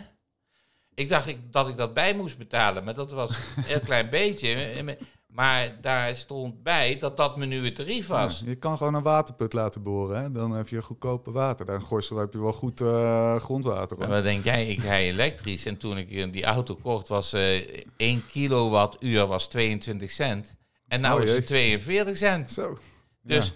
Ik 0.95 1.09
dacht 1.09 1.27
ik, 1.27 1.51
dat 1.51 1.67
ik 1.67 1.77
dat 1.77 1.93
bij 1.93 2.15
moest 2.15 2.37
betalen, 2.37 2.83
maar 2.83 2.93
dat 2.93 3.11
was 3.11 3.29
een 3.55 3.63
heel 3.63 3.79
klein 3.79 4.09
beetje. 4.09 4.97
Maar 5.33 5.77
daar 5.81 6.15
stond 6.15 6.63
bij 6.63 6.99
dat 6.99 7.17
dat 7.17 7.37
mijn 7.37 7.49
nieuwe 7.49 7.71
tarief 7.71 8.07
was. 8.07 8.39
Ja, 8.39 8.49
je 8.49 8.55
kan 8.55 8.77
gewoon 8.77 8.93
een 8.93 9.01
waterput 9.01 9.53
laten 9.53 9.83
boren. 9.83 10.21
Hè? 10.21 10.31
Dan 10.31 10.51
heb 10.51 10.67
je 10.67 10.81
goedkope 10.81 11.31
water. 11.31 11.65
Daar 11.65 11.75
in 11.75 11.81
Gorsel 11.81 12.17
heb 12.17 12.33
je 12.33 12.41
wel 12.41 12.53
goed 12.53 12.81
eh, 12.81 13.35
grondwater. 13.35 13.97
Hoor. 13.97 14.07
wat 14.07 14.23
denk 14.23 14.43
jij? 14.43 14.67
Ik 14.67 14.79
rij 14.79 15.07
elektrisch. 15.07 15.65
En 15.65 15.77
toen 15.77 15.97
ik 15.97 16.11
eh, 16.11 16.31
die 16.31 16.43
auto 16.43 16.75
kocht, 16.75 17.07
was 17.07 17.33
eh 17.33 17.83
1 17.97 18.25
kilowattuur 18.25 19.25
was 19.25 19.47
22 19.47 20.11
cent. 20.11 20.55
En 20.93 21.01
nou 21.01 21.19
Oh, 21.21 21.25
is 21.27 21.33
het 21.33 21.47
42 21.47 22.17
cent. 22.17 22.51
Zo. 22.51 22.77
Dus 23.21 23.47
Ja. 23.47 23.53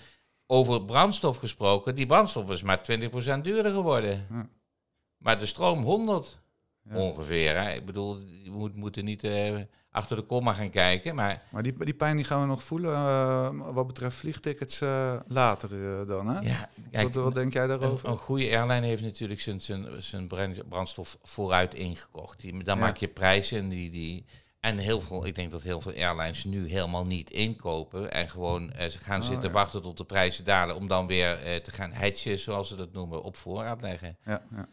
over 0.47 0.81
brandstof 0.85 1.37
gesproken. 1.37 1.95
Die 1.95 2.05
brandstof 2.05 2.49
is 2.49 2.61
maar 2.61 2.81
20% 2.83 3.43
duurder 3.43 3.71
geworden. 3.73 4.25
Ja. 4.31 4.49
Maar 5.17 5.39
de 5.39 5.45
stroom 5.45 5.83
100 5.83 6.39
Ja. 6.89 6.95
ongeveer. 6.97 7.57
Hè? 7.61 7.73
Ik 7.73 7.85
bedoel, 7.85 8.15
we 8.43 8.49
moet, 8.49 8.75
moeten 8.75 9.05
niet 9.05 9.23
eh, 9.23 9.55
achter 9.91 10.15
de 10.17 10.21
komma 10.23 10.53
gaan 10.53 10.69
kijken. 10.69 11.15
Maar 11.15 11.43
Maar 11.51 11.63
die, 11.63 11.83
die 11.85 11.93
pijn 11.93 12.15
die 12.15 12.25
gaan 12.25 12.41
we 12.41 12.47
nog 12.47 12.63
voelen 12.63 12.93
eh, 12.93 13.49
wat 13.73 13.87
betreft 13.87 14.15
vliegtickets 14.15 14.81
eh, 14.81 15.19
later 15.27 15.69
dan, 16.07 16.27
hè? 16.27 16.39
ja, 16.39 16.69
kijk, 16.91 17.13
wat, 17.13 17.23
wat 17.23 17.35
denk 17.35 17.53
jij 17.53 17.67
daarover? 17.67 18.09
een 18.09 18.17
goede 18.17 18.57
airline 18.57 18.85
heeft 18.87 19.03
natuurlijk 19.03 19.41
zijn, 19.41 19.61
zijn, 19.61 20.01
zijn 20.01 20.27
brand- 20.27 20.69
brandstof 20.69 21.17
vooruit 21.23 21.73
ingekocht. 21.73 22.39
Die, 22.39 22.63
dan 22.63 22.77
maak 22.79 22.97
je 22.97 23.07
prijzen 23.07 23.69
die... 23.69 23.89
die 23.89 24.25
en 24.67 24.77
heel 24.77 25.01
veel, 25.01 25.25
ik 25.25 25.35
denk 25.35 25.51
dat 25.51 25.63
heel 25.63 25.81
veel 25.81 25.93
airlines 25.93 26.43
nu 26.43 26.69
helemaal 26.69 27.05
niet 27.05 27.29
inkopen. 27.31 28.11
En 28.11 28.29
gewoon 28.29 28.71
eh, 28.71 28.89
ze 28.89 28.99
gaan 28.99 29.21
Oh, 29.21 29.27
zitten 29.27 29.47
ja. 29.49 29.53
wachten 29.55 29.81
tot 29.81 29.97
de 29.97 30.05
prijzen 30.05 30.45
dalen. 30.45 30.75
Om 30.75 30.87
dan 30.87 31.07
weer 31.07 31.43
eh, 31.43 31.55
te 31.55 31.71
gaan 31.71 31.91
hedgen, 31.91 32.39
zoals 32.39 32.67
ze 32.67 32.75
dat 32.75 32.91
noemen, 32.93 33.23
op 33.23 33.35
voorraad 33.35 33.81
leggen. 33.81 34.17
Ja, 34.25 34.43
ja. 34.55 34.67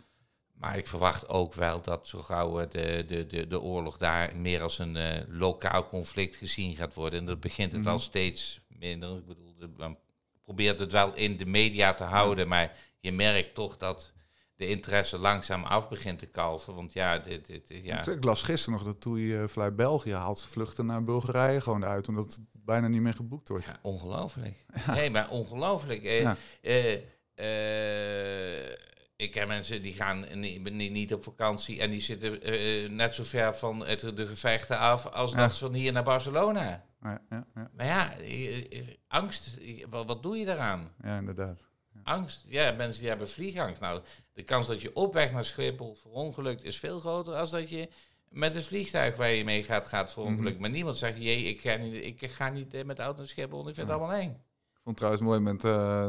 Maar 0.55 0.77
ik 0.79 0.87
verwacht 0.87 1.29
ook 1.29 1.55
wel 1.55 1.83
dat 1.83 2.09
zo 2.09 2.19
gauw 2.23 2.61
eh, 2.61 2.71
de, 2.71 3.05
de, 3.07 3.27
de, 3.27 3.47
de 3.47 3.61
oorlog 3.61 3.97
daar 3.97 4.37
meer 4.37 4.63
als 4.63 4.79
een 4.79 4.99
lokaal 5.29 5.87
conflict 5.87 6.37
gezien 6.37 6.77
gaat 6.77 6.95
worden. 6.95 7.19
En 7.19 7.27
dat 7.27 7.41
begint 7.41 7.73
het 7.73 7.81
Mhm. 7.81 7.91
al 7.91 7.99
steeds 7.99 8.61
minder. 8.69 9.17
Ik 9.17 9.27
bedoel, 9.27 9.55
de, 9.59 9.71
men 9.77 9.99
probeert 10.45 10.81
het 10.81 10.93
wel 10.93 11.15
in 11.15 11.37
de 11.37 11.47
media 11.47 11.95
te 11.95 12.05
houden, 12.05 12.49
maar 12.49 12.77
je 13.01 13.13
merkt 13.13 13.55
toch 13.55 13.77
dat 13.77 14.13
de 14.57 14.67
interesse 14.67 15.19
langzaam 15.19 15.65
af 15.65 15.89
begint 15.89 16.19
te 16.19 16.27
kalven. 16.27 16.75
Want 16.75 16.93
ja, 16.93 17.19
dit, 17.19 17.47
dit, 17.47 17.69
ja. 17.69 18.07
Ik 18.07 18.25
las 18.25 18.43
gisteren 18.43 18.79
nog 18.85 18.95
dat 18.95 19.13
uh, 19.17 19.47
Fly 19.47 19.75
België 19.75 20.13
haalt 20.15 20.43
vluchten 20.45 20.87
naar 20.87 21.05
Bulgarije 21.05 21.61
gewoon 21.61 21.85
uit, 21.85 22.09
omdat 22.09 22.25
het 22.25 22.41
bijna 22.53 22.89
niet 22.89 23.01
meer 23.01 23.15
geboekt 23.15 23.49
wordt. 23.49 23.65
Ja, 23.65 23.79
ongelooflijk. 23.83 24.65
Nee, 24.87 25.11
maar 25.11 25.29
ongelooflijk. 25.31 26.03
Eh, 26.05 26.21
Ja. 26.21 26.37
eh, 26.63 26.95
eh, 27.35 28.77
ik 29.17 29.31
ken 29.31 29.49
mensen 29.49 29.83
die 29.83 29.93
gaan 29.93 30.25
niet, 30.41 30.73
niet, 30.73 31.15
op 31.15 31.23
vakantie 31.25 31.81
en 31.81 31.91
die 31.91 32.01
zitten 32.01 32.43
eh, 32.43 32.91
net 32.91 33.15
zo 33.15 33.25
ver 33.25 33.55
van 33.57 33.87
het, 33.87 34.01
de 34.01 34.27
gevechten 34.27 34.79
af 34.79 35.07
als 35.07 35.31
Ja. 35.33 35.37
dat 35.37 35.59
van 35.59 35.73
hier 35.75 35.93
naar 35.93 36.03
Barcelona. 36.05 36.85
Ja, 37.03 37.21
ja, 37.31 37.47
ja, 37.55 37.71
Maar 37.77 37.87
ja, 37.87 38.13
eh, 38.19 38.79
eh, 38.79 38.89
angst, 39.09 39.57
eh, 39.63 39.85
wat, 39.91 40.07
wat 40.07 40.23
doe 40.23 40.37
je 40.37 40.45
daaraan? 40.45 40.93
ja, 41.03 41.19
inderdaad. 41.19 41.67
Angst, 42.03 42.45
ja, 42.47 42.73
mensen 42.73 43.01
die 43.01 43.09
hebben 43.09 43.29
vliegangst. 43.29 43.81
Nou, 43.81 44.01
de 44.35 44.43
kans 44.43 44.67
dat 44.67 44.81
je 44.83 44.95
op 44.95 45.15
weg 45.15 45.33
naar 45.33 45.45
Schiphol 45.45 45.95
verongelukt 45.95 46.65
is 46.65 46.79
veel 46.79 47.01
groter 47.01 47.35
als 47.35 47.51
dat 47.51 47.71
je 47.71 47.89
met 48.29 48.55
het 48.55 48.67
vliegtuig 48.67 49.17
waar 49.17 49.31
je 49.31 49.45
mee 49.45 49.63
gaat, 49.63 49.87
gaat 49.87 50.13
verongelukken. 50.13 50.53
Mhm. 50.53 50.61
Maar 50.61 50.71
niemand 50.71 50.97
zegt, 50.97 51.17
jee, 51.19 51.43
ik 51.45 51.61
ga 51.61 51.77
niet, 51.77 51.95
ik 52.05 52.31
ga 52.31 52.49
niet 52.49 52.75
eh, 52.75 52.85
met 52.85 52.97
de 52.97 53.03
auto 53.03 53.19
naar 53.19 53.27
Schiphol, 53.29 53.69
ik 53.69 53.75
vind 53.75 53.89
het 53.89 53.97
allemaal 53.97 54.17
eng. 54.17 54.31
Ik 54.31 54.81
vond 54.91 55.01
het 55.01 55.19
trouwens 55.19 55.23
mooi 55.23 55.41
met, 55.41 55.61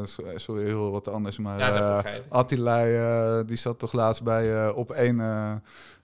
so- 0.08 0.38
sorry, 0.38 0.64
heel 0.64 0.90
wat 0.90 1.08
anders, 1.08 1.38
maar 1.38 1.58
Ja. 1.58 2.04
Attila, 2.28 3.42
die 3.42 3.56
zat 3.56 3.78
toch 3.78 3.92
laatst 3.92 4.22
bij 4.22 4.70
op 4.70 4.90
één 4.90 5.20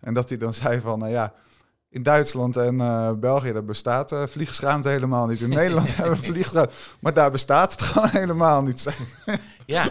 en 0.00 0.14
dat 0.14 0.28
hij 0.28 0.38
dan 0.38 0.54
zei 0.62 0.80
van, 0.80 0.98
nou 0.98 1.10
ja, 1.12 1.34
in 1.92 2.02
Duitsland 2.02 2.56
en 2.56 2.80
eh, 2.80 3.12
België, 3.12 3.52
daar 3.52 3.64
bestaat 3.64 4.12
eh 4.12 4.22
vliegschaamte 4.26 4.88
helemaal 4.88 5.26
niet. 5.26 5.40
In 5.40 5.48
Nederland 5.60 5.96
hebben 5.96 6.14
we 6.16 6.22
vliegschaamte, 6.22 6.72
maar 7.00 7.14
daar 7.14 7.30
bestaat 7.30 7.72
het 7.72 7.82
gewoon 7.88 8.08
helemaal 8.08 8.62
niet. 8.62 8.86
Ja, 9.66 9.88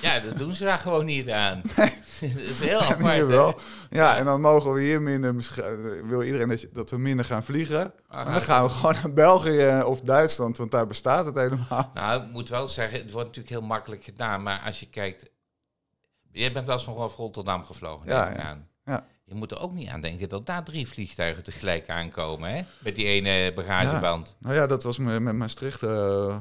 ja, 0.00 0.20
dat 0.20 0.36
doen 0.38 0.54
ze 0.54 0.64
daar 0.64 0.78
gewoon 0.78 1.04
niet 1.04 1.30
aan. 1.30 1.62
dat 1.76 1.90
is 2.20 2.58
heel 2.58 2.80
En 2.80 2.86
apart. 2.86 3.26
wel. 3.26 3.54
Ja, 3.90 4.16
en 4.16 4.24
dan 4.24 4.40
mogen 4.40 4.72
we 4.72 4.80
hier 4.80 5.02
minder, 5.02 5.36
eh, 5.56 6.08
wil 6.08 6.22
iedereen 6.22 6.48
dat, 6.48 6.60
je, 6.60 6.68
dat 6.72 6.90
we 6.90 6.98
minder 6.98 7.24
gaan 7.24 7.44
vliegen. 7.44 7.92
Maar 8.08 8.24
dan 8.24 8.40
gaan 8.42 8.64
we 8.64 8.70
gewoon 8.70 8.94
naar 8.94 9.12
België 9.12 9.82
of 9.84 10.00
Duitsland, 10.00 10.56
want 10.56 10.70
daar 10.70 10.86
bestaat 10.86 11.26
het 11.26 11.34
helemaal. 11.34 11.90
Nou, 11.94 12.22
ik 12.22 12.30
moet 12.32 12.48
wel 12.48 12.68
zeggen, 12.68 12.98
het 13.02 13.12
wordt 13.12 13.26
natuurlijk 13.26 13.54
heel 13.56 13.66
makkelijk 13.66 14.04
gedaan. 14.04 14.42
Maar 14.42 14.62
als 14.66 14.80
je 14.80 14.88
kijkt... 14.88 15.30
Jij 16.32 16.52
bent 16.52 16.66
wel 16.66 16.76
eens 16.76 16.84
vanaf 16.84 17.16
Rotterdam 17.16 17.64
gevlogen, 17.64 18.08
Ja, 18.08 18.30
ja. 18.30 18.36
aan. 18.36 18.68
Ja. 18.84 19.06
Je 19.28 19.34
moet 19.34 19.50
er 19.50 19.60
ook 19.60 19.72
niet 19.72 19.88
aan 19.88 20.00
denken 20.00 20.28
dat 20.28 20.46
daar 20.46 20.64
drie 20.64 20.88
vliegtuigen 20.88 21.42
tegelijk 21.42 21.88
aankomen, 21.88 22.50
hè? 22.54 22.62
Met 22.84 22.94
die 22.94 23.06
ene 23.06 23.52
bagageband. 23.52 24.36
Nou 24.38 24.54
ja, 24.54 24.66
dat 24.66 24.82
was 24.82 24.98
me- 24.98 25.20
met 25.20 25.34
Maastricht 25.34 25.82
eh, 25.82 26.36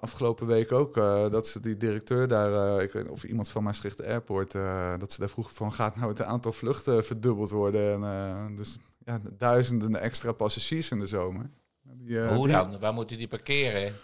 afgelopen 0.00 0.46
week 0.46 0.72
ook. 0.72 0.96
eh, 0.96 1.30
dat 1.30 1.48
ze 1.48 1.60
die 1.60 1.76
directeur 1.76 2.28
daar, 2.28 2.76
eh, 2.76 2.82
ik 2.84 2.92
weet 2.92 3.08
of 3.08 3.24
iemand 3.24 3.48
van 3.48 3.62
Maastricht 3.62 4.04
Airport, 4.04 4.54
eh, 4.54 4.98
dat 4.98 5.12
ze 5.12 5.20
daar 5.20 5.28
vroegen 5.28 5.54
van 5.54 5.72
gaat 5.72 5.96
nou 5.96 6.08
het 6.08 6.22
aantal 6.22 6.52
vluchten 6.52 7.04
verdubbeld 7.04 7.50
worden. 7.50 7.92
En, 7.92 8.04
eh, 8.04 8.56
dus 8.56 8.76
ja, 9.04 9.20
duizenden 9.38 10.00
extra 10.00 10.32
passagiers 10.32 10.90
in 10.90 10.98
de 10.98 11.06
zomer. 11.06 11.50
Die, 11.82 12.22
eh, 12.22 12.34
Hoe 12.36 12.46
die- 12.46 12.56
dan? 12.56 12.78
Waar 12.78 12.94
moeten 12.94 13.16
die 13.18 13.28
parkeren? 13.28 13.94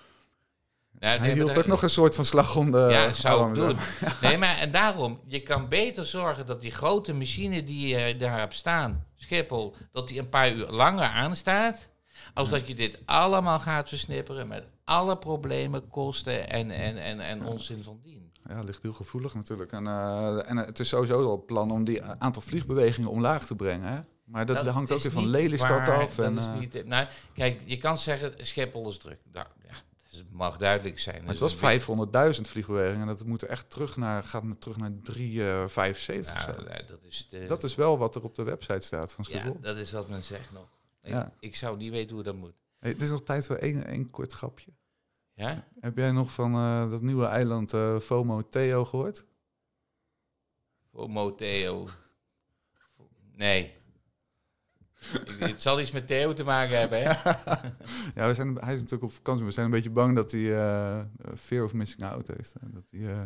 Nou, 1.01 1.19
Hij 1.19 1.33
hield 1.33 1.59
ook 1.59 1.67
nog 1.67 1.83
een 1.83 1.91
soort 1.91 2.15
van 2.15 2.25
slag 2.25 2.57
om 2.57 2.71
de 2.71 2.87
Ja, 2.91 3.13
zou 3.13 3.49
ik 3.49 3.55
doen. 3.55 3.77
Nee, 4.21 4.39
maar 4.39 4.59
en 4.59 4.71
daarom, 4.71 5.21
je 5.27 5.43
kan 5.43 5.69
beter 5.69 6.07
zorgen 6.07 6.47
dat 6.47 6.61
die 6.61 6.71
grote 6.71 7.13
machine 7.13 7.65
die 7.65 7.97
eh, 7.97 8.19
daar 8.21 8.39
hebt 8.39 8.55
staan, 8.55 9.07
Schiphol, 9.17 9.75
dat 9.93 10.09
die 10.09 10.19
een 10.19 10.29
paar 10.29 10.53
uur 10.53 10.67
langer 10.67 11.09
aanstaat, 11.09 11.89
als 12.35 12.49
dat 12.49 12.67
je 12.67 12.75
dit 12.75 12.99
allemaal 13.05 13.59
gaat 13.61 13.89
versnipperen 13.89 14.49
met 14.49 14.65
alle 14.85 15.19
problemen, 15.19 15.89
kosten 15.89 16.51
en, 16.51 16.71
en, 16.71 17.03
en, 17.03 17.21
en 17.21 17.45
onzin 17.45 17.83
van 17.83 18.01
dien. 18.03 18.33
Ja, 18.49 18.63
ligt 18.63 18.83
heel 18.83 18.93
gevoelig 18.93 19.35
natuurlijk. 19.35 19.73
En, 19.73 19.87
eh, 19.87 20.51
en 20.51 20.57
het 20.57 20.79
is 20.79 20.89
sowieso 20.89 21.25
al 21.25 21.33
het 21.33 21.47
plan 21.47 21.71
om 21.71 21.85
die 21.85 22.03
aantal 22.03 22.43
vliegbewegingen 22.43 23.11
omlaag 23.11 23.47
te 23.47 23.55
brengen. 23.55 23.93
Hè? 23.93 24.01
Maar 24.25 24.47
dat, 24.47 24.67
hangt 24.67 24.91
ook 24.91 25.01
weer 25.01 25.13
van 25.13 25.27
Lelystad 25.27 25.87
waar, 25.87 26.03
af. 26.03 26.15
Dat 26.15 26.27
En, 26.27 26.39
is 26.39 26.47
eh, 26.47 26.59
niet, 26.59 26.87
nou, 26.87 27.07
kijk, 27.35 27.61
je 27.65 27.77
kan 27.77 27.99
zeggen, 27.99 28.33
Schiphol 28.37 28.89
is 28.89 28.99
druk. 28.99 29.19
Nou, 29.33 29.47
ja, 29.69 29.75
het 30.17 30.33
mag 30.33 30.57
duidelijk 30.57 30.99
zijn. 30.99 31.17
maar 31.19 31.31
het 31.35 31.39
Dus 31.39 31.61
was 31.61 31.89
een 31.89 32.35
500.000 32.37 32.41
vliegbewegingen. 32.41 33.01
En 33.01 33.07
dat 33.17 33.25
moet 33.27 33.43
echt 33.43 33.71
terug 33.71 33.97
naar, 33.97 34.25
gaat 34.25 34.45
terug 34.59 34.77
naar 34.77 34.93
375. 35.03 36.35
Ja, 36.45 36.49
of 36.49 36.55
zo. 36.55 36.63
nou, 36.69 36.85
dat 36.87 37.03
is 37.05 37.29
de, 37.29 37.45
Dat 37.47 37.65
is 37.65 37.75
wel 37.75 37.99
wat 37.99 38.15
er 38.15 38.23
op 38.25 38.35
de 38.35 38.43
website 38.43 38.81
staat 38.81 39.13
van 39.13 39.25
ja, 39.29 39.39
Schiphol. 39.39 39.61
dat 39.61 39.77
is 39.77 39.93
wat 39.93 40.09
men 40.09 40.23
zegt 40.23 40.53
nog. 40.53 40.69
Ik, 41.03 41.11
Ja. 41.13 41.33
ik 41.41 41.57
zou 41.57 41.77
niet 41.77 41.91
weten 41.91 42.15
hoe 42.15 42.25
dat 42.25 42.35
moet. 42.35 42.55
Hey, 42.79 42.91
het 42.91 43.01
is 43.03 43.11
nog 43.11 43.23
tijd 43.23 43.47
voor 43.47 43.57
één, 43.57 43.87
één 43.87 44.11
kort 44.11 44.33
grapje. 44.33 44.71
Ja? 45.35 45.69
Heb 45.81 45.97
jij 45.97 46.11
nog 46.11 46.31
van 46.31 46.55
eh, 46.55 46.91
dat 46.91 47.03
nieuwe 47.03 47.25
eiland 47.27 47.73
eh, 47.73 47.99
FOMO 47.99 48.49
Theo 48.49 48.85
gehoord? 48.85 49.25
Homo 50.91 51.35
Theo. 51.35 51.89
Nee. 53.35 53.77
Het 55.39 55.63
zal 55.63 55.81
iets 55.81 55.91
met 55.91 56.07
Theo 56.07 56.33
te 56.33 56.45
maken 56.45 56.79
hebben, 56.79 57.03
hè? 57.03 57.09
Ja, 58.15 58.27
we 58.27 58.35
zijn, 58.35 58.57
hij 58.61 58.75
is 58.75 58.81
natuurlijk 58.81 59.11
op 59.11 59.13
vakantie. 59.13 59.41
maar 59.43 59.49
We 59.49 59.55
zijn 59.55 59.67
een 59.67 59.73
beetje 59.73 59.91
bang 59.91 60.17
dat 60.17 60.31
hij 60.31 60.57
eh, 60.57 60.99
fear 61.37 61.65
of 61.65 61.73
missing 61.73 62.05
out 62.05 62.29
heeft. 62.29 62.55
Hè. 62.61 62.71
Dat 62.73 62.85
hij, 62.91 63.11
eh, 63.11 63.21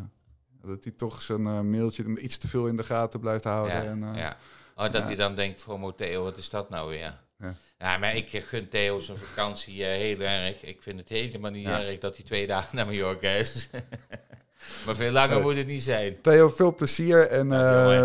dat 0.62 0.84
hij 0.84 0.92
toch 0.92 1.22
zijn 1.22 1.46
eh, 1.46 1.60
mailtje 1.60 2.18
iets 2.18 2.38
te 2.38 2.48
veel 2.48 2.66
in 2.66 2.76
de 2.76 2.82
gaten 2.82 3.20
blijft 3.20 3.44
houden. 3.44 3.74
Ja, 3.74 3.82
en, 3.82 4.14
ja. 4.14 4.36
Oh, 4.76 4.84
dat 4.84 4.94
ja. 4.94 5.04
hij 5.04 5.16
dan 5.16 5.34
denkt, 5.34 5.62
Homo 5.62 5.94
Theo, 5.94 6.22
wat 6.22 6.36
is 6.36 6.50
dat 6.50 6.70
nou 6.70 6.88
weer? 6.88 7.20
Ja. 7.38 7.54
Ja, 7.78 7.98
maar 7.98 8.16
ik 8.16 8.44
gun 8.44 8.68
Theo 8.68 8.98
zijn 8.98 9.18
vakantie 9.18 9.84
heel 9.84 10.20
erg. 10.20 10.62
Ik 10.62 10.82
vind 10.82 10.98
het 10.98 11.08
helemaal 11.08 11.50
niet 11.50 11.66
erg 11.66 11.98
dat 11.98 12.16
hij 12.16 12.24
twee 12.24 12.46
dagen 12.46 12.76
naar 12.76 12.86
Mallorca 12.86 13.28
is. 13.28 13.70
maar 14.86 14.96
veel 14.96 15.10
langer 15.10 15.40
moet 15.40 15.56
het 15.56 15.66
niet 15.66 15.82
zijn. 15.82 16.20
Theo, 16.20 16.48
veel 16.48 16.74
plezier. 16.74 17.28
En 17.28 17.48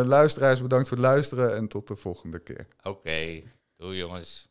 luisteraars, 0.06 0.62
bedankt 0.62 0.88
voor 0.88 0.97
het 0.97 1.06
luisteren. 1.06 1.56
En 1.56 1.67
tot 1.67 1.88
de 1.88 1.95
volgende 1.95 2.39
keer. 2.39 2.67
Oké, 2.84 3.41
doei 3.77 3.97
jongens. 3.97 4.49